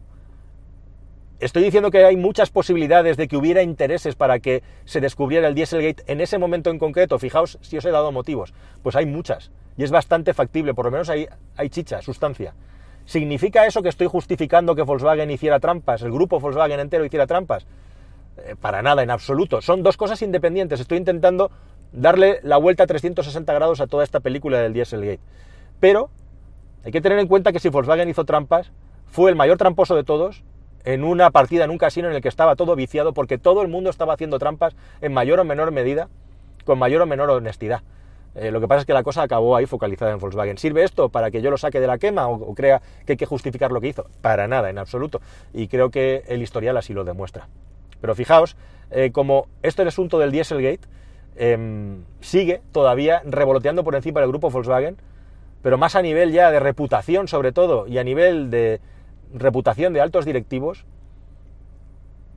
Estoy 1.42 1.64
diciendo 1.64 1.92
que 1.92 2.06
hay 2.06 2.16
muchas 2.16 2.50
posibilidades 2.50 3.18
de 3.18 3.28
que 3.28 3.36
hubiera 3.36 3.62
intereses 3.62 4.16
para 4.16 4.40
que 4.40 4.64
se 4.86 5.02
descubriera 5.02 5.50
el 5.50 5.56
Dieselgate 5.56 6.04
en 6.08 6.22
ese 6.22 6.38
momento 6.38 6.70
en 6.70 6.80
concreto. 6.80 7.20
Fijaos 7.20 7.58
si 7.60 7.78
os 7.78 7.84
he 7.84 7.92
dado 7.92 8.14
motivos. 8.14 8.54
Pues 8.84 8.96
hay 8.96 9.06
muchas. 9.06 9.52
Y 9.78 9.84
es 9.84 9.92
bastante 9.92 10.34
factible, 10.34 10.74
por 10.74 10.86
lo 10.86 10.92
menos 10.92 11.10
hay, 11.10 11.28
hay 11.56 11.70
chicha, 11.70 12.02
sustancia. 12.02 12.54
¿Significa 13.06 13.66
eso 13.66 13.82
que 13.82 13.90
estoy 13.90 14.08
justificando 14.08 14.76
que 14.76 14.84
Volkswagen 14.84 15.32
hiciera 15.32 15.60
trampas, 15.60 16.02
el 16.02 16.12
grupo 16.12 16.40
Volkswagen 16.40 16.80
entero 16.80 17.04
hiciera 17.04 17.28
trampas? 17.28 17.66
Eh, 18.38 18.56
para 18.60 18.82
nada, 18.82 19.04
en 19.04 19.12
absoluto. 19.12 19.62
Son 19.62 19.84
dos 19.84 19.98
cosas 19.98 20.22
independientes. 20.22 20.80
Estoy 20.80 20.98
intentando 20.98 21.52
darle 21.92 22.40
la 22.44 22.58
vuelta 22.58 22.84
a 22.84 22.88
360 22.88 23.54
grados 23.54 23.82
a 23.82 23.88
toda 23.88 24.04
esta 24.04 24.20
película 24.20 24.60
del 24.60 24.74
Dieselgate. 24.74 25.20
Pero 25.80 26.10
hay 26.84 26.92
que 26.92 27.02
tener 27.02 27.20
en 27.20 27.28
cuenta 27.28 27.52
que 27.52 27.60
si 27.60 27.70
Volkswagen 27.70 28.10
hizo 28.10 28.26
trampas, 28.26 28.72
fue 29.08 29.30
el 29.30 29.36
mayor 29.36 29.58
tramposo 29.58 29.96
de 29.96 30.04
todos 30.04 30.44
en 30.84 31.04
una 31.04 31.30
partida, 31.32 31.66
en 31.66 31.70
un 31.70 31.78
casino 31.78 32.08
en 32.08 32.16
el 32.16 32.22
que 32.22 32.30
estaba 32.30 32.56
todo 32.56 32.76
viciado 32.76 33.14
porque 33.14 33.38
todo 33.38 33.62
el 33.62 33.68
mundo 33.68 33.90
estaba 33.90 34.14
haciendo 34.14 34.40
trampas 34.40 34.76
en 35.02 35.14
mayor 35.14 35.40
o 35.40 35.44
menor 35.44 35.72
medida, 35.72 36.08
con 36.66 36.80
mayor 36.80 37.02
o 37.02 37.06
menor 37.06 37.30
honestidad. 37.30 37.82
Eh, 38.36 38.52
lo 38.52 38.62
que 38.62 38.68
pasa 38.68 38.82
es 38.82 38.86
que 38.86 38.94
la 38.94 39.04
cosa 39.04 39.24
acabó 39.24 39.56
ahí 39.56 39.66
focalizada 39.66 40.12
en 40.12 40.20
Volkswagen. 40.20 40.58
¿Sirve 40.58 40.84
esto 40.84 41.10
para 41.10 41.32
que 41.32 41.42
yo 41.42 41.52
lo 41.52 41.58
saque 41.58 41.80
de 41.80 41.88
la 41.88 41.98
quema 41.98 42.28
o, 42.28 42.54
crea 42.56 42.82
que 43.06 43.14
hay 43.14 43.18
que 43.18 43.26
justificar 43.26 43.72
lo 43.72 43.82
que 43.82 43.90
hizo? 43.90 44.08
Para 44.22 44.48
nada, 44.48 44.70
en 44.70 44.78
absoluto. 44.78 45.22
Y 45.54 45.68
creo 45.68 45.90
que 45.90 46.24
el 46.28 46.42
historial 46.42 46.78
así 46.78 46.94
lo 46.94 47.04
demuestra. 47.04 47.48
Pero 48.00 48.16
fijaos, 48.16 48.56
eh, 48.90 49.12
como 49.12 49.48
esto 49.64 49.82
el 49.82 49.90
asunto 49.90 50.18
del 50.18 50.32
Dieselgate 50.32 50.88
em, 51.36 52.04
sigue 52.22 52.62
todavía 52.72 53.22
revoloteando 53.26 53.84
por 53.84 53.96
encima 53.96 54.22
del 54.22 54.30
grupo 54.30 54.50
Volkswagen, 54.50 54.98
pero 55.62 55.78
más 55.78 55.96
a 55.96 56.02
nivel 56.02 56.32
ya 56.32 56.52
de 56.52 56.60
reputación 56.60 57.28
sobre 57.28 57.52
todo 57.52 57.86
y 57.88 57.98
a 58.00 58.04
nivel 58.04 58.50
de, 58.50 58.80
reputación 59.34 59.94
de 59.94 60.02
altos 60.02 60.26
directivos, 60.26 60.86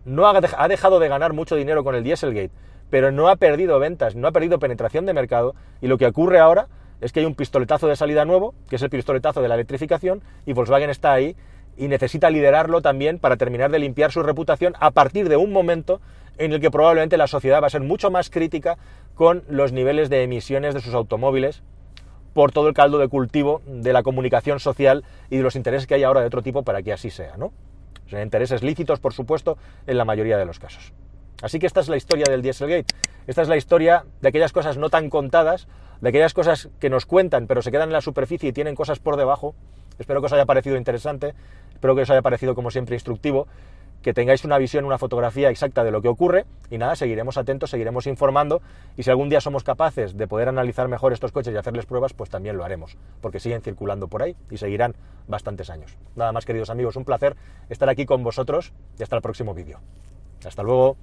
no 0.05 0.27
ha 0.27 0.69
dejado 0.69 0.99
de 0.99 1.09
ganar 1.09 1.33
mucho 1.33 1.57
dinero 1.57 1.83
con 1.83 1.95
el 1.95 2.05
Dieselgate, 2.05 2.51
pero 2.90 3.11
no 3.11 3.29
ha 3.29 3.37
perdido 3.37 3.79
ventas, 3.79 4.14
no 4.14 4.29
ha 4.29 4.33
perdido 4.33 4.59
penetración 4.59 5.07
de 5.07 5.14
mercado, 5.14 5.55
y 5.81 5.87
lo 5.87 5.99
que 5.99 6.07
ocurre 6.07 6.38
ahora 6.38 6.68
es 7.01 7.12
que 7.12 7.20
hay 7.20 7.27
un 7.27 7.35
pistoletazo 7.35 7.88
de 7.88 7.97
salida 7.97 8.25
nuevo, 8.25 8.55
que 8.68 8.77
es 8.77 8.83
el 8.83 8.90
pistoletazo 8.90 9.42
de 9.42 9.49
la 9.49 9.55
electrificación, 9.55 10.23
y 10.47 10.53
Volkswagen 10.53 10.90
está 10.90 11.12
ahí 11.12 11.37
y 11.77 11.88
necesita 11.88 12.31
liderarlo 12.31 12.83
también 12.83 13.18
para 13.18 13.37
terminar 13.37 13.70
de 13.70 13.79
limpiar 13.79 14.12
su 14.12 14.23
reputación 14.23 14.75
a 14.81 14.92
partir 14.92 15.29
de 15.29 15.37
un 15.37 15.53
momento 15.53 16.01
en 16.38 16.53
el 16.53 16.61
que 16.61 16.70
probablemente 16.70 17.16
la 17.16 17.27
sociedad 17.27 17.62
va 17.62 17.66
a 17.66 17.70
ser 17.70 17.83
mucho 17.83 18.11
más 18.11 18.31
crítica 18.31 18.77
con 19.14 19.44
los 19.49 19.73
niveles 19.73 20.11
de 20.11 20.23
emisiones 20.23 20.75
de 20.75 20.81
sus 20.81 20.94
automóviles 20.94 21.62
por 22.33 22.53
todo 22.53 22.68
el 22.68 22.75
caldo 22.75 22.99
de 22.99 23.09
cultivo 23.09 23.62
de 23.66 23.92
la 23.92 24.03
comunicación 24.03 24.59
social 24.59 25.05
y 25.31 25.37
de 25.37 25.42
los 25.42 25.57
intereses 25.57 25.87
que 25.87 25.94
hay 25.94 26.03
ahora 26.03 26.20
de 26.20 26.27
otro 26.27 26.42
tipo 26.42 26.64
para 26.64 26.83
que 26.83 26.92
así 26.92 27.11
sea, 27.11 27.37
¿no? 27.37 27.53
O 28.07 28.09
sea, 28.09 28.23
intereses 28.23 28.62
lícitos, 28.62 29.01
por 29.01 29.14
supuesto, 29.14 29.57
en 29.87 29.97
la 29.97 30.05
mayoría 30.05 30.37
de 30.37 30.44
los 30.44 30.59
casos. 30.59 30.92
Así 31.42 31.59
que 31.59 31.66
esta 31.66 31.81
es 31.81 31.88
la 31.88 31.97
historia 31.97 32.25
del 32.29 32.42
Dieselgate. 32.42 32.94
Esta 33.27 33.42
es 33.42 33.49
la 33.49 33.57
historia 33.57 34.05
de 34.20 34.29
aquellas 34.29 34.53
cosas 34.53 34.77
no 34.77 34.90
tan 34.90 35.11
contadas, 35.11 35.66
de 36.01 36.09
aquellas 36.09 36.35
cosas 36.35 36.68
que 36.81 36.90
nos 36.90 37.07
cuentan, 37.07 37.47
pero 37.47 37.62
se 37.62 37.70
quedan 37.70 37.88
en 37.88 37.92
la 37.92 38.01
superficie 38.01 38.51
y 38.51 38.53
tienen 38.53 38.75
cosas 38.75 38.99
por 38.99 39.16
debajo. 39.16 39.55
Espero 39.99 40.20
que 40.20 40.27
os 40.27 40.33
haya 40.33 40.47
parecido 40.47 40.77
interesante, 40.77 41.35
espero 41.73 41.94
que 41.94 42.03
os 42.03 42.11
haya 42.11 42.23
parecido, 42.23 42.55
como 42.55 42.70
siempre, 42.70 42.97
instructivo 42.97 43.47
que 44.05 44.12
tengáis 44.12 44.44
una 44.44 44.59
visión, 44.59 44.85
una 44.85 44.99
fotografía 44.99 45.49
exacta 45.49 45.83
de 45.83 45.90
lo 45.90 46.03
que 46.03 46.09
ocurre 46.09 46.44
y 46.70 46.77
nada, 46.77 46.94
seguiremos 46.94 47.38
atentos, 47.38 47.70
seguiremos 47.70 48.07
informando 48.07 48.61
y 48.99 49.03
si 49.03 49.11
algún 49.11 49.31
día 49.31 49.40
somos 49.40 49.64
capaces 49.64 50.14
de 50.14 50.29
poder 50.29 50.51
analizar 50.51 50.88
mejor 50.88 51.14
estos 51.14 51.33
coches 51.33 51.55
y 51.55 51.57
hacerles 51.57 51.87
pruebas, 51.87 52.12
pues 52.12 52.29
también 52.29 52.59
lo 52.59 52.64
haremos, 52.64 52.99
porque 53.23 53.40
siguen 53.40 53.62
circulando 53.62 54.07
por 54.07 54.23
ahí 54.23 54.37
y 54.51 54.59
seguirán 54.59 54.94
bastantes 55.27 55.70
años. 55.70 55.97
Nada 56.16 56.33
más 56.33 56.44
queridos 56.44 56.68
amigos, 56.68 56.97
un 56.97 57.07
placer 57.07 57.35
estar 57.70 57.88
aquí 57.88 58.05
con 58.05 58.23
vosotros 58.23 58.75
y 58.99 59.03
hasta 59.03 59.16
el 59.16 59.23
próximo 59.23 59.55
vídeo. 59.55 59.81
Hasta 60.44 60.62
luego. 60.62 60.99